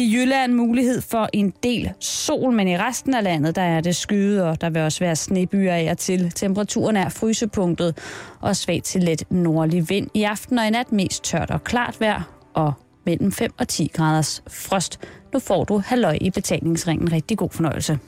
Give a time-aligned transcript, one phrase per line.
[0.00, 3.96] I Jylland mulighed for en del sol, men i resten af landet der er det
[3.96, 6.30] skyet, og der vil også være snebyer af og til.
[6.30, 7.98] Temperaturen er frysepunktet
[8.40, 10.08] og svag til let nordlig vind.
[10.14, 12.22] I aften og i nat mest tørt og klart vejr
[12.54, 12.72] og
[13.06, 15.00] mellem 5 og 10 graders frost.
[15.32, 17.12] Nu får du halløj i betalingsringen.
[17.12, 17.98] Rigtig god fornøjelse.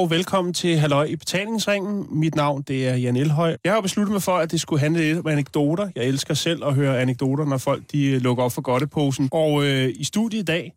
[0.00, 2.06] Og velkommen til Halløj i betalingsringen.
[2.10, 3.56] Mit navn det er Jan Elhøj.
[3.64, 5.88] Jeg har besluttet mig for, at det skulle handle lidt om anekdoter.
[5.96, 9.28] Jeg elsker selv at høre anekdoter, når folk de øh, lukker op for godteposen.
[9.32, 10.72] Og øh, i studiet i dag,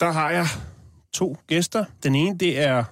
[0.00, 0.46] der har jeg
[1.14, 1.84] to gæster.
[2.02, 2.84] Den ene, det er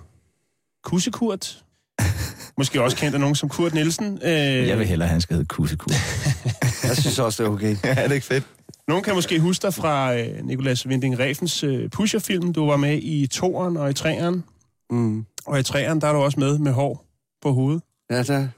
[0.84, 1.64] Kussekurt.
[2.58, 4.19] Måske også kendt af nogen som Kurt Nielsen.
[4.22, 4.30] Øh,
[4.69, 5.92] Jeg vil hellere, at han skal hedde Kussekur.
[6.88, 7.77] Jeg synes også, det er okay.
[7.84, 8.44] ja, er det ikke fedt?
[8.88, 12.52] Nogen kan måske huske dig fra øh, Nicolas Winding Refens øh, Pusher-film.
[12.52, 14.44] Du var med i toeren og i treeren.
[14.91, 15.27] Mm.
[15.47, 17.05] Og i træerne, der er du også med med hår
[17.42, 17.83] på hovedet.
[18.11, 18.48] Ja, der,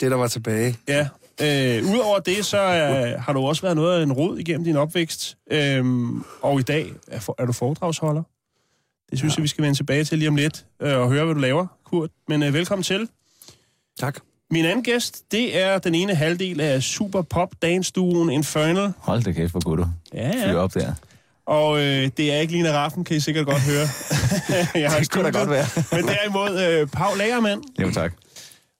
[0.00, 0.76] det der var tilbage.
[0.88, 1.08] Ja.
[1.42, 4.76] Øh, Udover det, så øh, har du også været noget af en rod igennem din
[4.76, 5.36] opvækst.
[5.50, 8.22] Øhm, og i dag er, for, er du foredragsholder.
[9.10, 9.38] Det synes ja.
[9.38, 11.66] jeg, vi skal vende tilbage til lige om lidt øh, og høre, hvad du laver,
[11.84, 12.10] Kurt.
[12.28, 13.08] Men øh, velkommen til.
[13.98, 14.20] Tak.
[14.50, 18.92] Min anden gæst, det er den ene halvdel af super pop dance duoen Infernal.
[18.98, 19.86] Hold da kæft, hvor god du.
[20.14, 20.54] Ja, ja.
[20.54, 20.94] op der.
[21.46, 23.86] Og øh, det er ikke Lina Raffen, kan I sikkert godt høre.
[24.82, 25.66] jeg har Det kunne da godt være.
[25.92, 27.62] Men derimod øh, Pau Lagermand.
[27.82, 28.12] Jo, tak.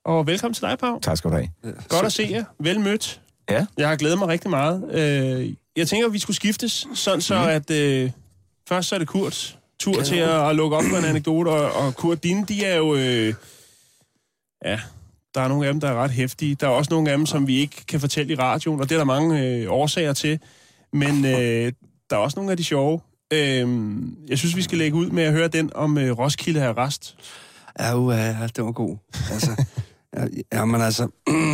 [0.04, 0.98] Og velkommen til dig, Pau.
[1.00, 1.48] Tak skal du have.
[1.88, 2.44] Godt at se jer.
[2.60, 3.20] Vel mødt.
[3.50, 3.66] Ja.
[3.78, 4.84] Jeg har glædet mig rigtig meget.
[4.92, 7.48] Øh, jeg tænker, at vi skulle skiftes, sådan så Mhm.
[7.48, 8.10] at øh,
[8.68, 11.72] først så er det Kurts tur til at, at lukke op på en anekdote, og,
[11.86, 12.94] og Kurt, dine, de er jo...
[12.96, 13.34] Øh,
[14.64, 14.80] ja,
[15.34, 16.54] der er nogle af dem, der er ret hæftige.
[16.54, 18.94] Der er også nogle af dem, som vi ikke kan fortælle i radioen, og det
[18.94, 20.38] er der mange øh, årsager til.
[20.92, 21.72] Men øh,
[22.10, 23.00] der er også nogle af de sjove.
[23.32, 23.68] Øh,
[24.28, 27.16] jeg synes, vi skal lægge ud med at høre den om øh, Roskilde Arrest.
[27.78, 28.96] Ja, uh, ja, det var god.
[29.32, 29.64] Altså,
[30.16, 31.08] ja, ja, men altså...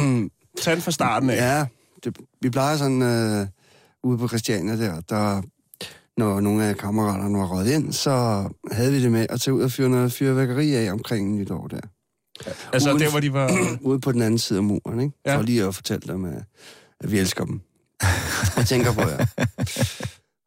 [0.63, 1.37] Tag den fra starten af.
[1.37, 1.67] ja,
[2.05, 3.47] det, vi plejer sådan øh,
[4.05, 5.43] ude på Christiania der, der,
[6.17, 9.63] når nogle af kammeraterne var røget ind, så havde vi det med at tage ud
[9.63, 11.81] og fyre noget fyrværkeri af omkring nytår der.
[12.73, 13.51] Altså Uden- der, hvor de var...
[13.81, 15.17] Ude på den anden side af muren, ikke?
[15.27, 15.31] Ja.
[15.31, 15.37] Ja.
[15.39, 16.43] For lige at fortælle dem, at,
[17.01, 17.61] at vi elsker dem.
[18.57, 19.27] Jeg tænker på jer.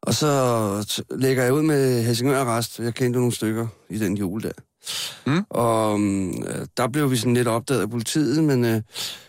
[0.06, 2.78] Og så lægger jeg ud med Helsingør Arrest.
[2.78, 4.50] Jeg kendte nogle stykker i den jul der.
[5.26, 5.44] Mm.
[5.50, 6.44] Og um,
[6.76, 8.82] der blev vi sådan lidt opdaget af politiet, men uh,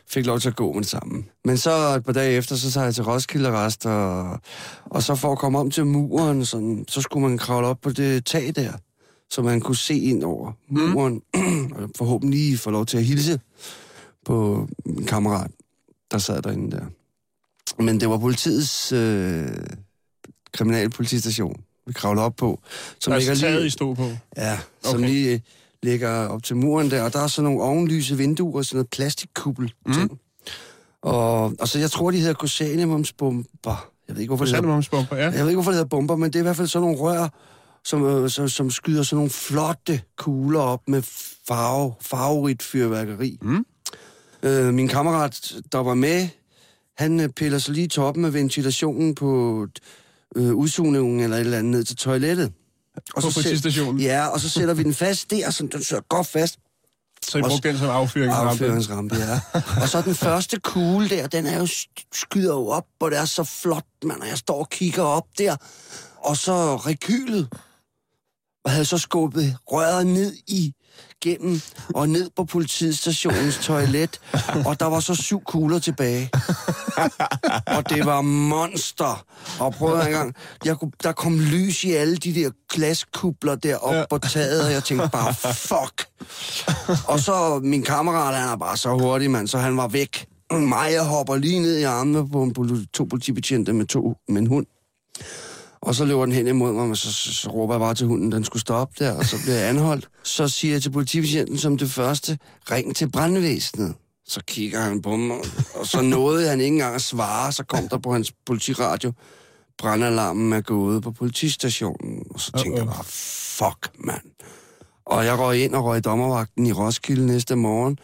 [0.07, 1.23] fik lov til at gå med det samme.
[1.45, 4.39] Men så et par dage efter, så tager jeg til Roskilde Arrest, og,
[4.85, 7.89] og så for at komme om til muren, sådan, så skulle man kravle op på
[7.89, 8.71] det tag der,
[9.29, 11.21] så man kunne se ind over muren,
[11.75, 13.39] og forhåbentlig få lov til at hilse
[14.25, 15.51] på min kammerat,
[16.11, 16.85] der sad derinde der.
[17.79, 19.47] Men det var politiets øh,
[20.53, 21.55] kriminalpolitistation,
[21.87, 22.59] vi kravlede op på.
[22.99, 24.09] Som Altså ligger taget, I stod på.
[24.37, 25.09] Ja, som Okay.
[25.09, 25.39] lige øh,
[25.83, 29.73] ligger op til muren der, og der er sådan nogle ovenlyse vinduer, sådan noget plastikkubbel
[29.93, 30.11] ting.
[30.11, 30.17] Mm.
[31.01, 33.89] Og, og så jeg tror, de hedder Cosanimumsbomber.
[34.07, 35.23] Jeg ved ikke, hvorfor det hedder, ja.
[35.23, 36.97] jeg ved ikke, hvorfor det hedder bomber, men det er i hvert fald sådan nogle
[36.97, 37.27] rør,
[37.83, 41.01] som, øh, som, som skyder sådan nogle flotte kugler op med
[41.47, 43.37] farve, farverigt fyrværkeri.
[43.41, 43.65] Mm.
[44.43, 46.27] Øh, min kammerat, der var med,
[46.97, 49.67] han øh, piller så lige toppen af ventilationen på
[50.35, 52.53] øh, udsugningen eller et eller andet ned til toilettet.
[53.15, 54.01] På så politistationen.
[54.01, 56.59] Ja, og så sætter vi den fast der, så den sidder godt fast.
[57.27, 58.51] Så I brugte den som affyringsrampe.
[58.51, 59.39] Affyringsrampe, ja.
[59.81, 63.19] og så den første kugle der, den er jo sk- skyder jo op, og det
[63.19, 65.55] er så flot, mand, og jeg står og kigger op der.
[66.17, 67.49] Og så rekylet,
[68.65, 70.73] og havde så skubbet røret ned i
[71.23, 71.61] gennem
[71.95, 74.21] og ned på politistationens toilet,
[74.65, 76.29] og der var så syv kugler tilbage.
[77.77, 79.25] og det var monster.
[79.59, 80.35] Og prøv en gang,
[80.65, 84.05] jeg kunne, der kom lys i alle de der glaskubler deroppe ja.
[84.09, 86.07] på taget, og jeg tænkte bare, fuck.
[87.07, 90.27] og så min kammerat, han er bare så hurtig, mand, så han var væk.
[90.51, 94.47] Mig, jeg hopper lige ned i armene på en, to politibetjente med, to, med en
[94.47, 94.65] hund.
[95.81, 98.07] Og så løber den hen imod mig, og så, så, så råber jeg bare til
[98.07, 100.09] hunden, den skulle stoppe der, og så bliver jeg anholdt.
[100.23, 102.37] Så siger jeg til politibetjenten som det første,
[102.71, 103.93] ring til brandvæsenet.
[104.27, 105.37] Så kigger han på mig,
[105.75, 109.11] og så nåede han ikke engang at svare, så kom der på hans politiradio,
[109.77, 112.23] brandalarmen er gået på politistationen.
[112.29, 114.21] Og så tænker jeg bare, fuck, mand.
[115.05, 117.97] Og jeg røg ind og røg i dommervagten i Roskilde næste morgen,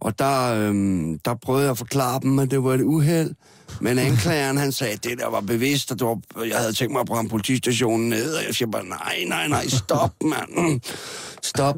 [0.00, 3.34] Og der, øhm, der prøvede jeg at forklare dem, at det var et uheld.
[3.80, 6.92] Men anklageren, han sagde, at det der var bevidst, og det var, jeg havde tænkt
[6.92, 10.80] mig at brænde politistationen ned, og jeg siger bare, nej, nej, nej, stop, mand.
[11.42, 11.76] Stop.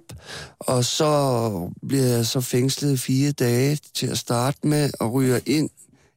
[0.61, 5.71] Og så bliver jeg så fængslet fire dage til at starte med, og ryger ind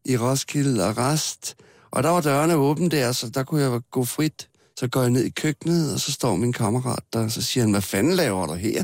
[0.05, 1.55] i Roskilde Arrest.
[1.91, 4.47] Og der var dørene åbne der, så der kunne jeg gå frit.
[4.79, 7.63] Så går jeg ned i køkkenet, og så står min kammerat der, og så siger
[7.63, 8.83] han, hvad fanden laver du her?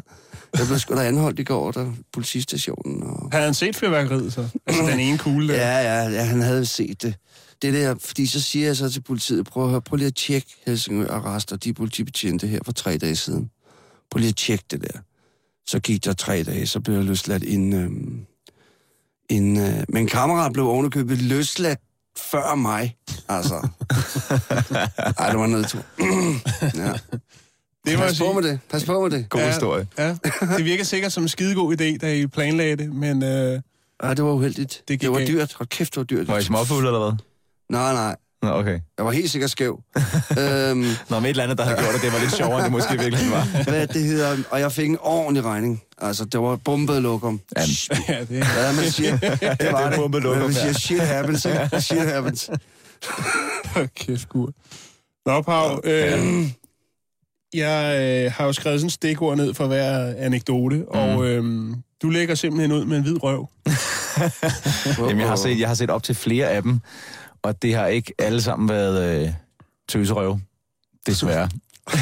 [0.58, 3.04] Jeg blev sgu da anholdt i går, der politistationen.
[3.04, 3.30] Og...
[3.32, 4.48] Havde han set fyrværkeriet så?
[4.68, 5.56] Altså den ene kugle der?
[5.56, 7.16] Ja, ja, ja, han havde set det.
[7.62, 10.16] Det der, fordi så siger jeg så til politiet, prøv at høre, prøv lige at
[10.16, 13.50] tjekke Helsingør Arrest og de politibetjente her for tre dage siden.
[14.12, 15.00] Prøv lige at tjekke det der.
[15.68, 17.76] Så gik der tre dage, så blev jeg løsladt ind...
[17.76, 18.26] Øhm,
[19.30, 21.80] en, øh, men kammerat blev ovenikøbet løsladt
[22.18, 22.98] før mig.
[23.30, 23.68] Altså.
[25.18, 25.80] Ej, det var nødt til.
[26.84, 26.94] ja.
[27.86, 28.60] Det jeg Pas på med det.
[28.70, 29.30] Pas på med det.
[29.30, 29.48] God Ja.
[29.48, 29.88] historie.
[29.98, 30.18] Ja,
[30.58, 33.62] det virker sikkert som en skidegod idé, da I planlagde det, men øh,
[34.00, 34.70] Ej, det var uheldigt.
[34.72, 35.54] Det Det, gik det var dyrt.
[35.54, 36.28] Hold kæft, det var dyrt.
[36.28, 37.18] Var I småfulde, eller hvad?
[37.70, 38.16] Nej, nej.
[38.42, 38.80] Nå, okay.
[38.98, 39.84] Jeg var helt sikkert skæv.
[40.40, 42.64] øhm, Nå, med et eller andet, der havde gjort det, det var lidt sjovere, end
[42.64, 43.64] det måske virkelig var.
[43.70, 45.84] hvad det hedder, og jeg fik en ordentlig regning.
[45.98, 47.42] Altså, det var bombet lokum.
[47.58, 47.62] Ja,
[48.10, 49.18] ja, det Hvad er det, man siger?
[49.18, 51.82] Det var det er bombet lokum, Man siger, shit happens, ikke?
[51.82, 52.50] Shit happens.
[53.96, 54.52] kæft, gur.
[55.26, 56.48] Nå, Pau, øh,
[57.54, 60.86] jeg øh, har jo skrevet sådan et stikord ned for hver anekdote, mm.
[60.88, 61.44] og øh,
[62.02, 63.50] du lægger simpelthen ud med en hvid røv.
[65.00, 66.80] Jamen, jeg har, set, jeg har set op til flere af dem,
[67.44, 69.34] og det har ikke alle sammen været øh,
[69.90, 70.40] tøserøv.
[71.06, 71.50] Desværre.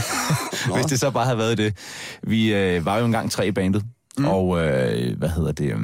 [0.75, 1.77] Hvis det så bare havde været det.
[2.23, 3.83] Vi øh, var jo engang tre i bandet,
[4.17, 4.25] mm.
[4.25, 5.71] og øh, hvad hedder det...
[5.71, 5.79] Øh,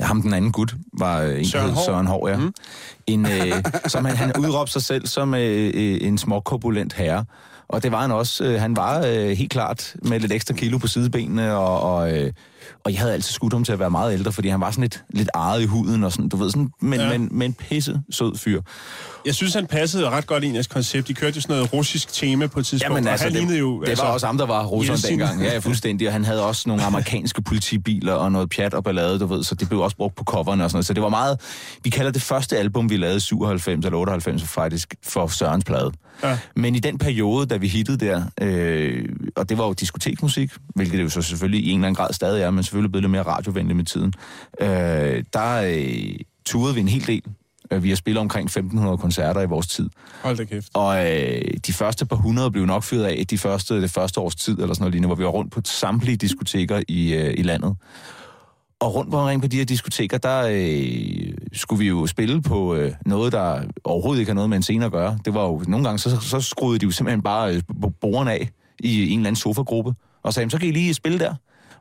[0.00, 1.84] ham den anden gut var øh, en, Søren Haahr.
[1.84, 2.36] Søren Hård, ja.
[2.36, 2.54] Mm.
[3.06, 7.24] En, øh, som han, han udråbte sig selv som øh, øh, en småkorpulent herre.
[7.68, 8.44] Og det var han også.
[8.44, 12.32] Øh, Han var øh, helt klart med lidt ekstra kilo på sidebenene, og, og, øh,
[12.84, 14.82] og jeg havde altid skudt ham til at være meget ældre, fordi han var sådan
[14.82, 17.18] lidt, lidt arret i huden, og sådan, du ved, sådan, men, Ja.
[17.18, 18.60] men, men pisse sød fyr.
[19.26, 21.08] Jeg synes, han passede ret godt ind i koncept.
[21.08, 23.40] De kørte jo sådan noget russisk tema på et tidspunkt, Jamen, og altså, han det,
[23.40, 23.80] lignede jo...
[23.80, 25.18] det altså, var også ham, der var russeren Jeltsin.
[25.18, 25.42] dengang.
[25.42, 26.06] Ja, fuldstændig.
[26.06, 29.54] Og han havde også nogle amerikanske politibiler og noget pjat og ballade, du ved, så
[29.54, 30.86] det blev også brugt på coverne og sådan noget.
[30.86, 31.40] Så det var meget...
[31.84, 35.92] Vi kalder det første album, vi lavede i 97 eller 98 faktisk, for Sørens plade.
[36.22, 36.38] Ja.
[36.56, 40.98] Men i den periode, da vi hittede der, øh, og det var jo diskotekmusik, hvilket
[40.98, 43.10] det jo så selvfølgelig i en eller anden grad stadig er, men selvfølgelig blevet lidt
[43.10, 44.12] mere radiovenligt med tiden,
[44.60, 46.16] øh, der øh,
[46.46, 47.22] turede vi en hel del.
[47.70, 49.90] Øh, Vi har spillet omkring 1.500 koncerter i vores tid.
[50.22, 50.68] Hold da kæft.
[50.74, 54.34] Og øh, de første par hundrede blev nok fyret af de første, det første års
[54.34, 57.42] tid, eller sådan noget lignende, hvor vi var rundt på samtlige diskoteker i, øh, i
[57.42, 57.76] landet.
[58.80, 62.92] Og rundt omkring på de her diskoteker, der øh, skulle vi jo spille på øh,
[63.06, 65.18] noget, der overhovedet ikke har noget med en scene at gøre.
[65.24, 67.62] Det var jo, nogle gange, så, så skruede de jo simpelthen bare øh,
[68.00, 68.48] bordene af
[68.80, 71.34] i en eller anden sofagruppe, og sagde, så kan I lige spille der.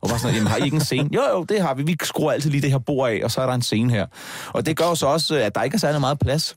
[0.03, 1.09] Og var sådan, jamen har I ikke en scene?
[1.13, 1.83] Jo, jo, det har vi.
[1.83, 4.05] Vi skruer altid lige det her bord af, og så er der en scene her.
[4.47, 6.55] Og det gør jo så også, at der ikke er særlig meget plads.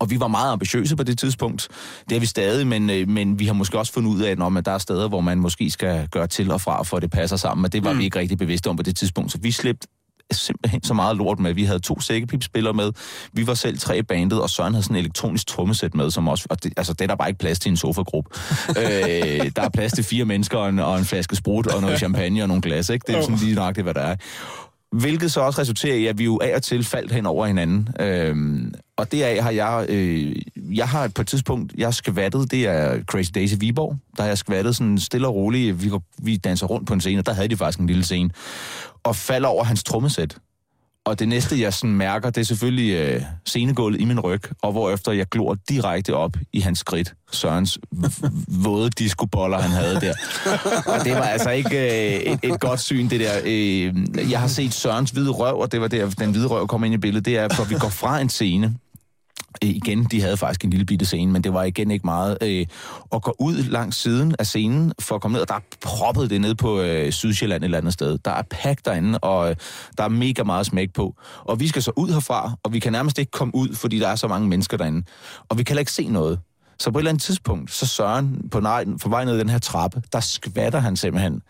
[0.00, 1.68] Og vi var meget ambitiøse på det tidspunkt.
[2.08, 4.66] Det er vi stadig, men, øh, men vi har måske også fundet ud af, at
[4.66, 7.36] der er steder, hvor man måske skal gøre til og fra, for at det passer
[7.36, 7.62] sammen.
[7.62, 7.98] Men det var mm.
[7.98, 9.32] vi ikke rigtig bevidste om på det tidspunkt.
[9.32, 9.88] Så vi slæbte
[10.32, 11.54] simpelthen så meget lort med.
[11.54, 12.92] Vi havde to sækkepipspillere med.
[13.32, 16.28] Vi var selv tre i bandet, og Søren havde sådan en elektronisk trommesæt med, som
[16.28, 16.46] også...
[16.50, 18.30] Og det, altså, det er der bare ikke plads til i en sofagruppe.
[18.80, 21.98] øh, der er plads til fire mennesker og en, og en flaske sprut og noget
[21.98, 23.04] champagne og nogle glas, ikke?
[23.06, 24.16] Det er jo sådan lige nøjagtigt, hvad der er.
[24.92, 27.88] Hvilket så også resulterer i, at vi jo af og til faldt hen over hinanden.
[28.00, 29.86] Øhm, og deraf har jeg...
[29.88, 31.72] Øh, jeg har på et tidspunkt...
[31.78, 33.96] Jeg har skvattet, det er Crazy Days i Viborg.
[34.16, 35.82] Der har jeg skvattet sådan stille og roligt.
[35.82, 38.30] Vi, vi danser rundt på en scene, og der havde de faktisk en lille scene.
[39.02, 40.38] Og falder over hans trommesæt.
[41.06, 44.72] Og det næste, jeg sådan mærker, det er selvfølgelig øh, scenegulvet i min ryg, og
[44.72, 47.14] hvorefter jeg glor direkte op i hans skridt.
[47.32, 47.78] Sørens
[48.48, 50.14] våde discoboller, han havde der.
[50.86, 53.32] Og det var altså ikke øh, et, et godt syn, det der.
[53.44, 56.84] Øh, jeg har set Sørens hvide røv, og det var der, den hvide røv kom
[56.84, 57.24] ind i billedet.
[57.24, 58.74] Det er, hvor vi går fra en scene,
[59.64, 62.38] Øh, igen, de havde faktisk en lille bitte scene, men det var igen ikke meget.
[62.42, 62.66] Øh,
[63.10, 66.30] og gå ud langs siden af scenen for at komme ned, og der er proppet
[66.30, 68.18] det ned på øh, Sydsjælland et eller andet sted.
[68.18, 69.56] Der er pak derinde, og øh,
[69.98, 71.14] der er mega meget smæk på.
[71.44, 74.08] Og vi skal så ud herfra, og vi kan nærmest ikke komme ud, fordi der
[74.08, 75.02] er så mange mennesker derinde.
[75.48, 76.38] Og vi kan heller ikke se noget.
[76.78, 79.48] Så på et eller andet tidspunkt, så Søren på, nej, på vej ned ad den
[79.48, 81.42] her trappe, der skvatter han simpelthen.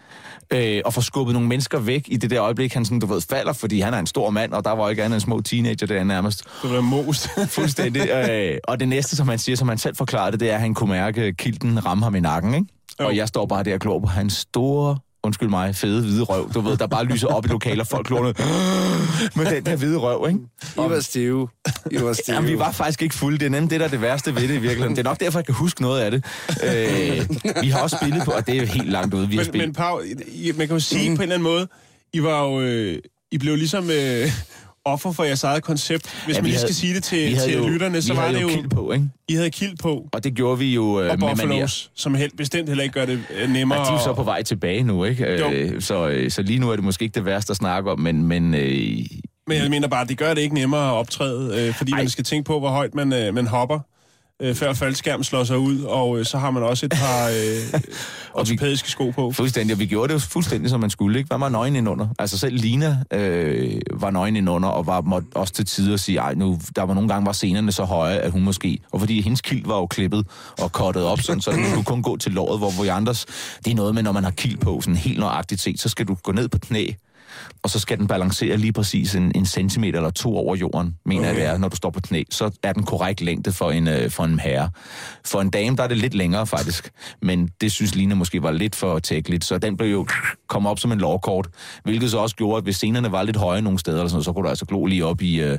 [0.50, 3.20] Øh, og får skubbet nogle mennesker væk i det der øjeblik, han sådan, du ved,
[3.30, 5.86] falder, fordi han er en stor mand, og der var ikke andet end små teenager
[5.86, 6.44] der nærmest.
[6.62, 7.28] Det var most.
[7.56, 8.10] Fuldstændig.
[8.10, 10.60] Øh, og det næste, som han siger, som han selv forklarede det, det er, at
[10.60, 12.66] han kunne mærke kilden ramme ham i nakken, ikke?
[13.00, 13.06] Jo.
[13.06, 16.52] Og jeg står bare der og glor på hans store, undskyld mig, fede hvide røv.
[16.52, 18.20] Du ved, der bare lyser op i lokaler, folk ned
[19.36, 20.40] med den der hvide røv, ikke?
[20.76, 21.48] I var stive.
[21.90, 22.34] I var stive.
[22.34, 23.38] Jamen, vi var faktisk ikke fulde.
[23.38, 24.96] Det er nemlig det, der er det værste ved det i virkeligheden.
[24.96, 26.24] Det er nok derfor, jeg kan huske noget af det.
[26.64, 29.40] Øh, vi har også spillet på, og det er jo helt langt ude, vi har
[29.40, 29.68] Men, spillet.
[29.68, 30.00] men Pau,
[30.56, 31.16] man kan jo sige mm.
[31.16, 31.68] på en eller anden måde,
[32.12, 32.60] I var jo...
[32.60, 32.98] Øh,
[33.30, 34.30] I blev ligesom øh,
[34.86, 36.22] offer for jeres eget koncept.
[36.24, 38.42] Hvis Ja, man lige havde- skal sige det til, til jo- lytterne, så var det
[38.42, 38.48] jo...
[38.48, 39.08] kild på, ikke?
[39.28, 41.34] I havde kild på, Og det gjorde vi jo øh, og med manier.
[41.46, 43.78] Buffalos, som helt bestemt heller ikke gør det øh, nemmere.
[43.78, 45.24] Ja, de er jo så på vej tilbage nu, ikke?
[45.26, 48.00] Øh, så, øh, så lige nu er det måske ikke det værste at snakke om,
[48.00, 48.96] men, men øh,
[49.46, 51.92] Men jeg mener bare, det gør det ikke nemmere at optræde, øh, fordi.
[51.92, 51.98] Ej.
[51.98, 53.80] man skal tænke på, hvor højt man, øh, man hopper,
[54.42, 57.80] øh, før faldskærmen slår sig ud, og øh, så har man også et par øh,
[58.40, 59.32] ortopædiske sko på.
[59.32, 61.28] fuldstændig, og vi gjorde det fuldstændig, som man skulle, ikke?
[61.30, 62.08] Man var nøgen indunder.
[62.18, 66.18] Altså selv Lina øh, var nøgen indunder, og var måtte også til tider at sige,
[66.18, 69.20] ej, nu, der var nogle gange var scenerne så høje, at hun måske, og fordi
[69.20, 70.26] hendes kild var jo klippet
[70.58, 73.26] og kottet op, sådan, så den skulle kun gå til låret, hvor vi andres,
[73.64, 76.06] det er noget med, når man har kild på, sådan helt nøjagtigt set, så skal
[76.08, 76.86] du gå ned på knæ,
[77.62, 81.20] og så skal den balancere lige præcis en, en centimeter eller to over jorden, mener
[81.20, 81.28] okay.
[81.28, 82.22] jeg det er, når du står på knæ.
[82.30, 84.70] Så er den korrekt længde for en, øh, for en herre.
[85.24, 86.90] For en dame, der er det lidt længere faktisk,
[87.22, 90.06] men det synes Lina måske var lidt for tækkeligt, så den blev jo
[90.48, 91.48] kom op som en lovkort,
[91.84, 94.32] hvilket så også gjorde, at hvis scenerne var lidt høje nogle steder, eller sådan så
[94.32, 95.58] kunne du altså glo lige op i øh,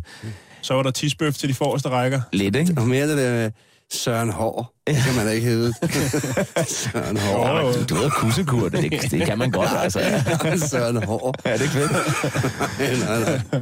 [0.62, 2.22] Så var der tisbøf til de forreste rækker.
[2.34, 2.74] lidt, ikke?
[2.78, 3.50] Og mere det der
[3.92, 4.74] Søren Hår.
[4.88, 5.74] Det kan man da ikke hedde.
[6.82, 7.48] Søren Hår.
[7.48, 7.74] Jo, jo.
[7.74, 10.00] Du, du ved, kussekur, det, det kan man godt, altså.
[10.70, 11.36] Søren Hår.
[11.46, 13.10] Ja, det er ikke fedt.
[13.10, 13.62] nej, nej.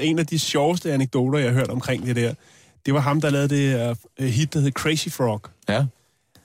[0.00, 2.34] En af de sjoveste anekdoter, jeg har hørt omkring det der,
[2.86, 5.42] det var ham, der lavede det uh, hit, der hed Crazy Frog.
[5.68, 5.84] Ja.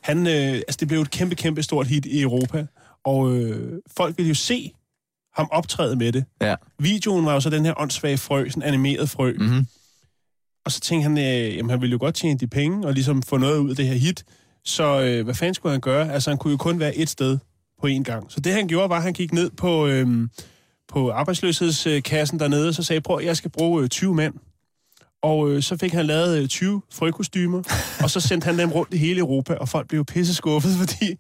[0.02, 2.66] Han, øh, altså det blev et kæmpe, kæmpe stort hit i Europa,
[3.06, 4.74] og øh, folk ville jo se
[5.36, 6.26] ham optræde med det.
[6.42, 6.56] Ja.
[6.80, 9.34] Videoen var jo så den her åndssvage frø, sådan animeret frø.
[9.40, 9.68] Mm-hmm.
[10.66, 13.22] Og så tænkte han, øh, jamen han ville jo godt tjene de penge og ligesom
[13.22, 14.24] få noget ud af det her hit.
[14.64, 16.14] Så øh, hvad fanden skulle han gøre?
[16.14, 17.38] Altså han kunne jo kun være et sted
[17.82, 18.32] på én gang.
[18.32, 20.28] Så det han gjorde var, at han gik ned på, øh,
[20.88, 24.34] på arbejdsløshedskassen dernede, og så sagde, prøv, jeg skal bruge øh, 20 mænd.
[25.26, 27.62] Og øh, så fik han lavet øh, 20 frøkostymer,
[28.04, 31.16] og så sendte han dem rundt i hele Europa, og folk blev pisse skuffet, fordi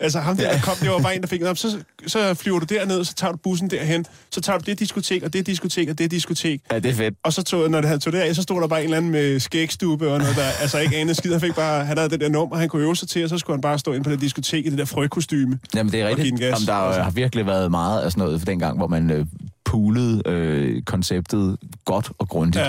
[0.00, 2.58] altså ham der, der kom, det var bare en, der fik "Nå, så, så flyver
[2.58, 5.88] du derned, så tager du bussen derhen, så tager du det diskotek, og det diskotek,
[5.88, 6.60] og det diskotek.
[6.72, 7.14] Ja, det er fedt.
[7.24, 9.10] Og så tog, når det han tog deraf, så stod der bare en eller anden
[9.10, 11.32] med skægstube og noget, der altså ikke anede skid.
[11.32, 13.38] Han fik bare, han havde det der nummer, han kunne øve sig til, og så
[13.38, 15.58] skulle han bare stå ind på det diskotek i det der frøkostyme.
[15.74, 16.38] Jamen, det er rigtigt.
[16.38, 16.52] gas.
[16.52, 19.26] Jamen, der har virkelig været meget af sådan noget for dengang, hvor man øh,
[19.64, 22.66] poolede øh, konceptet godt og grundigt.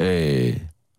[0.00, 0.46] Ja.
[0.48, 0.56] Øh,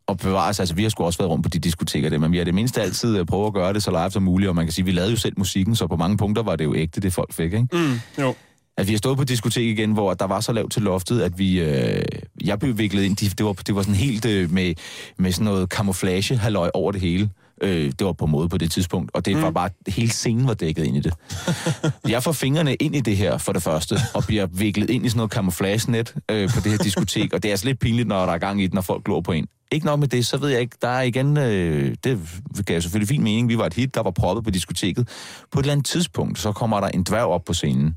[0.07, 2.37] og bevares, altså vi har sgu også været rundt på de diskoteker der, men vi
[2.37, 4.73] har det mindste altid prøvet at gøre det så live som muligt, og man kan
[4.73, 7.13] sige, vi lavede jo selv musikken, så på mange punkter var det jo ægte, det
[7.13, 7.67] folk fik, ikke?
[7.71, 8.35] Mm, jo.
[8.77, 11.39] At vi har stået på diskotek igen, hvor der var så lavt til loftet, at
[11.39, 11.59] vi...
[11.59, 12.01] Øh,
[12.45, 13.15] jeg blev viklet ind.
[13.15, 14.73] De, det, var, det var sådan helt øh, med,
[15.17, 17.29] med sådan noget camouflage halløj over det hele.
[17.61, 19.41] Øh, det var på måde på det tidspunkt, og det mm.
[19.41, 19.69] var bare...
[19.87, 21.13] Hele scenen var dækket ind i det.
[22.13, 25.09] jeg får fingrene ind i det her, for det første, og bliver viklet ind i
[25.09, 28.25] sådan noget camouflage-net øh, på det her diskotek, og det er altså lidt pinligt, når
[28.25, 29.47] der er gang i det, når folk glor på en.
[29.71, 32.19] Ikke nok med det, så ved jeg ikke, der er igen, øh, det
[32.65, 35.07] gav selvfølgelig fin mening, vi var et hit, der var proppet på diskoteket.
[35.51, 37.95] På et eller andet tidspunkt, så kommer der en dværg op på scenen,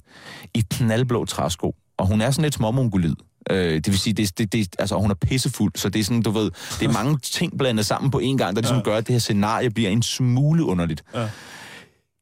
[0.54, 3.14] i knaldblå træsko, og hun er sådan lidt småmongolid.
[3.50, 6.22] Øh, det vil sige, det, det, det, altså, hun er pissefuld, så det er sådan,
[6.22, 8.82] du ved, det er mange ting blandet sammen på en gang, der ligesom Ja.
[8.82, 11.04] gør, at det her scenarie bliver en smule underligt.
[11.14, 11.28] Ja.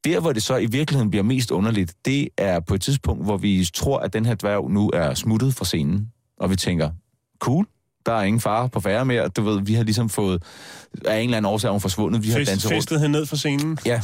[0.04, 3.36] Der, hvor det så i virkeligheden bliver mest underligt, det er på et tidspunkt, hvor
[3.36, 6.08] vi tror, at den her dværg nu er smuttet fra scenen,
[6.40, 6.90] og vi tænker,
[7.38, 7.66] cool,
[8.06, 9.28] der er ingen fare på færre mere.
[9.28, 10.42] Du ved, vi har ligesom fået,
[11.06, 12.76] af en eller anden årsag, er hun forsvundet, vi har Fest, danset rundt.
[12.82, 13.78] festet hende ned fra scenen.
[13.86, 14.00] Ja,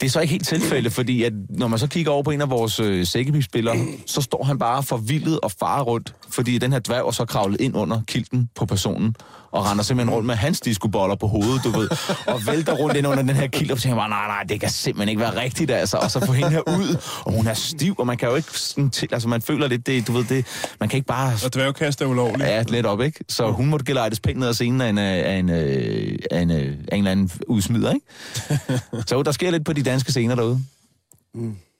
[0.00, 2.40] det er så ikke helt tilfælde, fordi at når man så kigger over på en
[2.40, 3.76] af vores øh, sækkebispillere,
[4.06, 7.60] så står han bare forvildet og farer rundt, fordi den her dværg er så kravlet
[7.60, 9.14] ind under kilten på personen,
[9.52, 11.88] og render simpelthen rundt med hans diskoboller på hovedet, du ved,
[12.26, 14.70] og vælter rundt ind under den her kilt, og tænker man, nej, nej, det kan
[14.70, 17.94] simpelthen ikke være rigtigt, altså, og så få hende her ud, og hun er stiv,
[17.98, 20.46] og man kan jo ikke sådan til, altså man føler lidt, det, du ved, det,
[20.80, 22.48] man kan ikke bare Og dværgkast er ulovligt.
[22.48, 23.24] Ja, lidt op, ikke?
[23.28, 26.40] Så hun måtte gelejtes pænt ned ad scenen af en, øh, af en, øh, af
[26.40, 28.06] en, øh, af en eller anden udsmider, ikke?
[29.08, 30.60] så der sker lidt på de danske scener derude.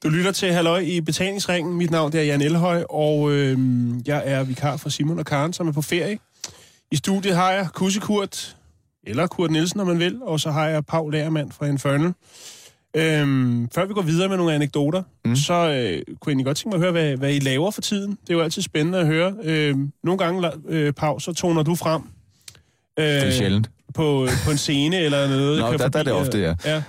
[0.04, 1.76] Du lytter til Halløj i betalingsringen.
[1.76, 3.58] Mit navn er Jan Elhøj, og øh,
[4.06, 6.18] jeg er vikar for Simon og Karen, som er på ferie.
[6.90, 8.56] I studiet har jeg Kusse Kurt,
[9.04, 12.12] eller Kurt Nielsen, når man vil, og så har jeg Paul Lagermand fra Infernal.
[12.96, 15.36] Øhm, før vi går videre med nogle anekdoter, mm.
[15.36, 17.80] Så øh, kunne jeg egentlig godt tænke mig at høre, hvad, hvad I laver for
[17.80, 18.10] tiden.
[18.10, 19.34] Det er jo altid spændende at høre.
[19.42, 22.02] Øhm, nogle gange, øh, Paul, så toner du frem.
[22.98, 23.70] Øh, Det er sjældent.
[23.94, 25.60] på, på en scene eller noget.
[25.60, 26.82] Nå, der- der er det forbi, ofte, ja.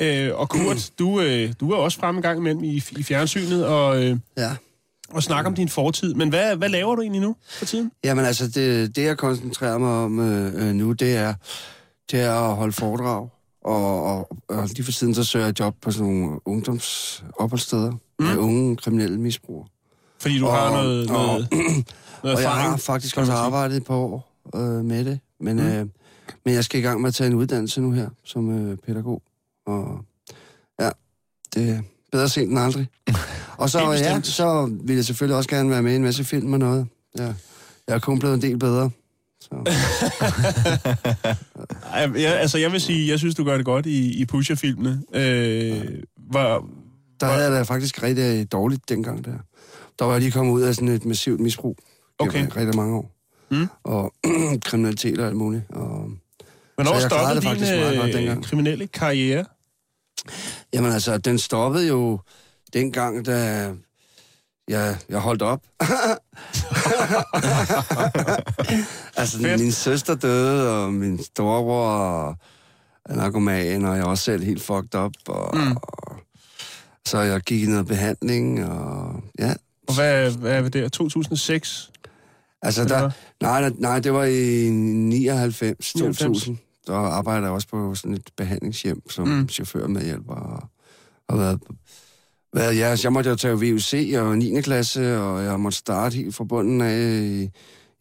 [0.00, 0.26] ja.
[0.28, 3.66] Øh, og Kurt, du, øh, du er også fremme en gang imellem i, i fjernsynet
[3.66, 4.50] og, øh, Ja.
[5.10, 6.14] og snakker om din fortid.
[6.14, 7.90] Men hvad, hvad laver du egentlig nu for tiden?
[8.04, 11.34] Jamen altså, det, det jeg koncentrerer mig om øh, øh, nu, det er,
[12.10, 13.28] det er at holde foredrag.
[13.64, 18.24] Og, og, og lige for siden, så søger jeg job på sådan nogle ungdomsopholdssteder mm.
[18.26, 19.66] med unge kriminelle misbrugere.
[20.20, 21.84] Fordi du Og- har noget, og- noget, noget
[22.22, 22.70] Og jeg erfaring.
[22.70, 25.20] har faktisk også arbejdet et par år øh, med det.
[25.40, 25.62] Men, mm.
[25.66, 25.86] øh,
[26.44, 29.22] men jeg skal i gang med at tage en uddannelse nu her, som øh, pædagog.
[29.66, 29.98] Og
[30.80, 30.90] ja,
[31.54, 32.86] det er bedre sent end aldrig.
[33.58, 36.52] Og så, ja, så vil jeg selvfølgelig også gerne være med i en masse film
[36.52, 36.86] og noget.
[37.18, 37.34] Ja.
[37.88, 38.90] Jeg er kun blevet en del bedre.
[39.44, 39.54] Så.
[42.22, 45.02] Jeg, altså, jeg vil sige, jeg synes, du gør det godt i, i Pusher-filmene.
[45.14, 45.84] Øh,
[46.16, 46.68] hvor,
[47.20, 49.38] Der havde jeg da faktisk rigtig dårligt dengang der.
[49.98, 51.78] Der var jeg lige kommet ud af sådan et massivt misbrug.
[52.18, 52.46] Okay.
[52.56, 53.10] Rigtig mange år.
[53.50, 53.68] Mm.
[53.84, 54.14] Og
[54.66, 55.62] kriminalitet og alt muligt.
[55.70, 56.10] Og,
[56.74, 58.44] hvornår stoppede din faktisk meget godt øh, dengang.
[58.44, 59.44] kriminelle karriere?
[60.72, 62.20] jamen altså, den stoppede jo
[62.72, 63.70] dengang, da
[64.68, 65.60] jeg, jeg holdt op.
[69.16, 69.60] altså, Fedt.
[69.60, 72.28] min søster døde, og min storebror
[73.04, 75.12] er narkoman, og jeg er også selv helt fucked up.
[75.28, 75.76] Og, Mm.
[75.76, 76.16] og,
[77.06, 79.54] så jeg gik i noget behandling, og ja.
[79.88, 80.88] Og hvad, hvad er det der?
[80.88, 81.90] 2006?
[82.62, 83.10] Altså, der,
[83.42, 86.18] nej, nej, nej, det var i 99, 99.
[86.18, 86.58] 2000.
[86.86, 89.48] Der arbejder jeg også på sådan et behandlingshjem som Mm.
[89.48, 90.34] chauffør med hjælper.
[90.34, 90.68] Og
[91.30, 91.60] har været,
[92.54, 94.60] været, ja, jeg måtte jo tage VUC og 9.
[94.60, 97.42] klasse, og jeg måtte starte helt fra bunden af i,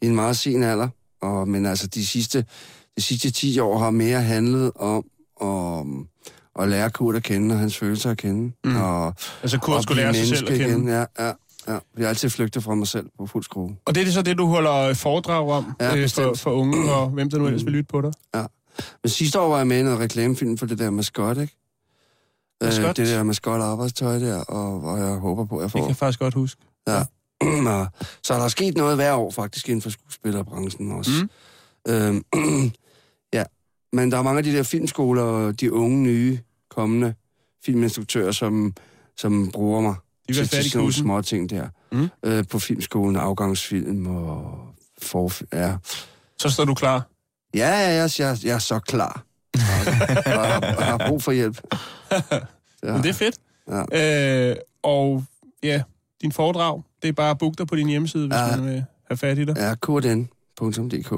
[0.01, 0.87] i en meget sen alder.
[1.21, 2.45] Og, men altså, de sidste,
[2.97, 5.05] de sidste 10 år har mere handlet om
[5.41, 5.85] at,
[6.63, 8.51] at lære Kurt at kende, og hans følelser at kende.
[8.63, 8.75] Mm.
[8.75, 10.73] Og, Altså, Kurt og skulle lære sig selv at kende.
[10.75, 10.87] Igen.
[10.87, 11.25] Ja, ja,
[11.67, 11.73] ja.
[11.73, 13.75] Jeg har altid flygtet fra mig selv på fuld skrue.
[13.85, 17.09] Og det er så det, du holder foredrag om Ja, øh, for, for unge, og
[17.09, 18.11] hvem der nu ellers vil lytte på dig?
[19.03, 21.55] Men sidste år var jeg med i noget reklamefilm for det der maskot, ikke?
[22.63, 22.97] Øh, Maskot?
[22.97, 25.79] det der maskot arbejdstøj der, og, og jeg håber på, at jeg Det får.
[25.79, 26.61] kan jeg faktisk godt huske.
[26.87, 27.05] Og
[28.23, 31.11] så er der sket noget hver år faktisk inden for skuespillerbranchen også.
[31.87, 31.91] Mm.
[31.93, 32.23] Øhm,
[33.33, 33.43] ja,
[33.93, 36.39] men der er mange af de der filmskoler og de unge, nye,
[36.69, 37.13] kommende
[37.65, 38.73] filminstruktører, som,
[39.17, 39.95] som bruger mig
[40.27, 41.67] De til, til sådan nogle små ting der.
[41.91, 42.09] Mm.
[42.23, 44.57] Øh, på filmskolen, afgangsfilm og
[45.01, 45.75] for, ja.
[46.39, 47.07] Så står du klar.
[47.55, 49.23] Ja, ja, jeg, jeg, jeg er så klar.
[49.53, 51.61] Og, og, har, og har brug for hjælp.
[52.11, 52.19] Ja.
[52.93, 53.35] Men det er fedt.
[53.69, 54.49] Ja.
[54.51, 55.23] Øh, og
[55.63, 55.83] ja,
[56.21, 58.55] din foredrag, det er bare at booke dig på din hjemmeside, hvis Ja.
[58.55, 59.55] man vil have fat i dig.
[59.57, 61.11] Ja, kdn.dk.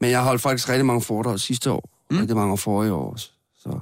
[0.00, 1.88] Men jeg har holdt faktisk rigtig mange foredrag sidste år.
[2.10, 2.18] Mm.
[2.18, 3.30] Rigtig mange forrige år også.
[3.58, 3.78] Så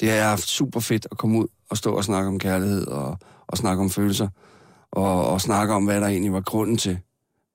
[0.00, 3.56] det er super fedt at komme ud og stå og snakke om kærlighed og, og
[3.58, 4.28] snakke om følelser.
[4.92, 6.98] Og, og snakke om, hvad der egentlig var grunden til,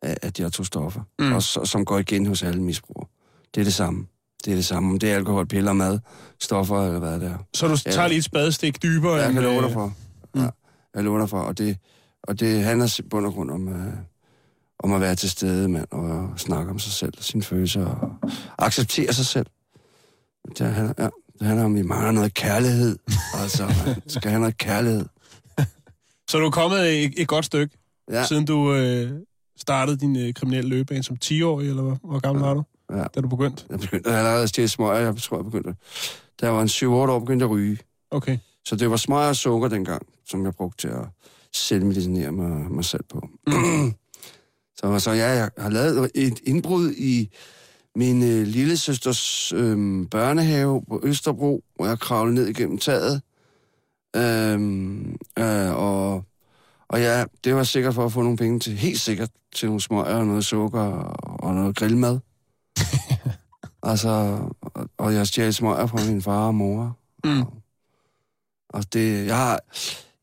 [0.02, 1.02] at jeg tog stoffer.
[1.20, 1.34] Mm.
[1.34, 3.08] Og som går igen hos alle misbrugere.
[3.56, 4.08] Det er det samme.
[4.46, 4.98] Det er det samme.
[4.98, 6.00] Det er alkohol, piller, mad,
[6.40, 7.38] stoffer eller hvad det er.
[7.54, 7.92] Så du Ja.
[7.92, 9.14] tager lige et spadestik dybere.
[9.16, 9.94] Jeg end, kan love dig for.
[10.36, 10.42] Mm.
[10.42, 10.50] Ja,
[10.96, 11.40] jeg lover dig for.
[11.40, 11.78] Og det,
[12.24, 13.94] og det handler i bund og grund om, øh,
[14.80, 17.86] om at være til stede, mand, og snakke om sig selv, sine følelser,
[18.58, 19.46] og acceptere sig selv.
[20.58, 21.08] Det handler, ja,
[21.40, 22.98] det handler om, at vi mangler noget kærlighed.
[23.42, 25.06] altså, man skal have noget kærlighed.
[26.30, 27.78] Så du er kommet et, et godt stykke,
[28.12, 28.18] ja.
[28.18, 29.12] Ja, siden du øh,
[29.58, 32.48] startede din øh, kriminelle løbebane som 10-årig, eller hvor, hvor gammel Ja.
[32.48, 33.04] var du, ja.
[33.16, 33.66] da du begyndte?
[33.70, 35.00] Jeg begyndte allerede at stjæle smøger.
[35.00, 35.76] Jeg tror, jeg begyndte.
[36.42, 37.78] Da jeg var en 7-8 år, begyndte jeg at ryge.
[38.12, 38.38] Okay.
[38.66, 41.06] Så det var smøger og sukker dengang, som jeg brugte til at
[41.54, 43.30] selvmedicinere mig, mig selv på.
[43.48, 43.94] Mm.
[44.78, 47.30] så, så ja, jeg har lavet et indbrud i
[47.96, 53.22] min øh, lille søsters øh, børnehave på Østerbro, hvor jeg kravlede ned igennem taget.
[54.16, 56.24] Øhm, øh, og,
[56.88, 59.82] og ja, det var sikkert for at få nogle penge til, helt sikkert, til nogle
[59.82, 62.20] smøger og noget sukker og, og noget grillmad.
[63.92, 64.10] altså,
[64.62, 66.98] og, og jeg stjal smøger fra min far og mor.
[67.24, 67.42] Mm.
[67.42, 67.54] Og,
[68.70, 69.60] og det, jeg har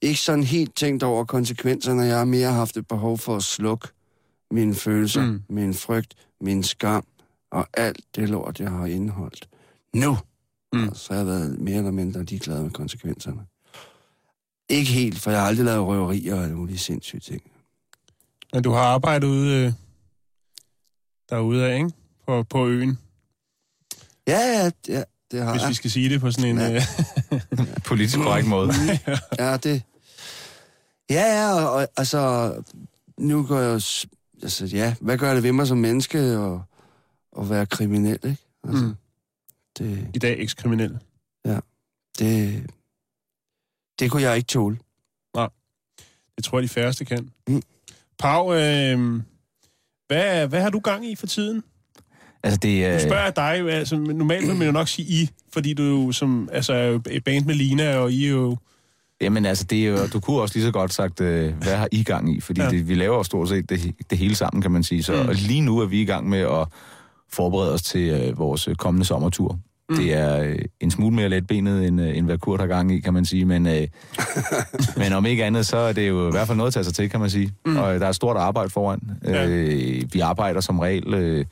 [0.00, 2.02] ikke sådan helt tænkt over konsekvenserne.
[2.02, 3.88] Jeg har mere haft et behov for at slukke
[4.50, 5.42] mine følelser, Mm.
[5.48, 7.04] min frygt, min skam
[7.50, 9.48] og alt det lort, jeg har indeholdt.
[9.94, 10.18] Nu!
[10.72, 10.78] Mm.
[10.78, 10.94] Mm.
[10.94, 13.40] Så har jeg været mere eller mindre ligeglad med konsekvenserne.
[14.68, 17.42] Ikke helt, for jeg har aldrig lavet røverier og alle mulige sindssyge ting.
[18.52, 19.72] Men du har arbejdet ude øh,
[21.30, 21.90] derude af, ikke?
[22.28, 22.98] På, på øen,
[24.26, 25.68] Ja, ja, ja det har hvis jeg.
[25.68, 26.58] vi skal sige det på sådan en...
[26.58, 26.74] Ja.
[27.32, 28.70] Øh, Politisk korrekt måde.
[29.38, 29.82] Ja, det...
[31.10, 32.54] Ja, ja, og, og altså...
[33.18, 33.80] Nu går jeg
[34.42, 36.58] Altså, ja, hvad gør det ved mig som menneske at,
[37.38, 38.36] at være kriminel, ikke?
[38.64, 38.94] Altså, Mm.
[39.78, 40.98] det, I dag ekskriminel.
[42.18, 42.66] det...
[43.98, 44.78] Det kunne jeg ikke tåle.
[46.36, 47.30] Det tror jeg, de færreste kan.
[47.48, 47.62] Mm.
[48.18, 49.20] Pau, øh,
[50.06, 51.62] hvad, hvad har du gang i for tiden?
[52.42, 55.30] Altså, det, Nu øh, spørger jeg dig, altså normalt vil man jo nok sige I,
[55.52, 58.56] fordi du jo som, altså, er jo et band med Lina, og I er jo...
[59.20, 61.88] Jamen altså, det er jo, du kunne også lige så godt sagt, øh, hvad har
[61.92, 62.40] I gang i?
[62.40, 62.68] Fordi Ja.
[62.70, 65.02] det, vi laver jo stort set det, det hele sammen, kan man sige.
[65.02, 65.28] Så Mm.
[65.32, 66.66] lige nu er vi i gang med at
[67.32, 69.58] forberede os til øh, vores øh, kommende sommertur.
[69.90, 69.96] Mm.
[69.96, 73.00] Det er øh, en smule mere letbenet, end, øh, end hvad Kurt har gang i,
[73.00, 73.44] kan man sige.
[73.44, 73.86] Men, øh,
[74.96, 76.94] men om ikke andet, så er det jo i hvert fald noget at tage sig
[76.94, 77.52] til, kan man sige.
[77.66, 77.76] Mm.
[77.76, 79.00] Og der er stort arbejde foran.
[79.24, 79.46] Ja.
[79.48, 81.14] Øh, vi arbejder som regel...
[81.14, 81.44] Øh,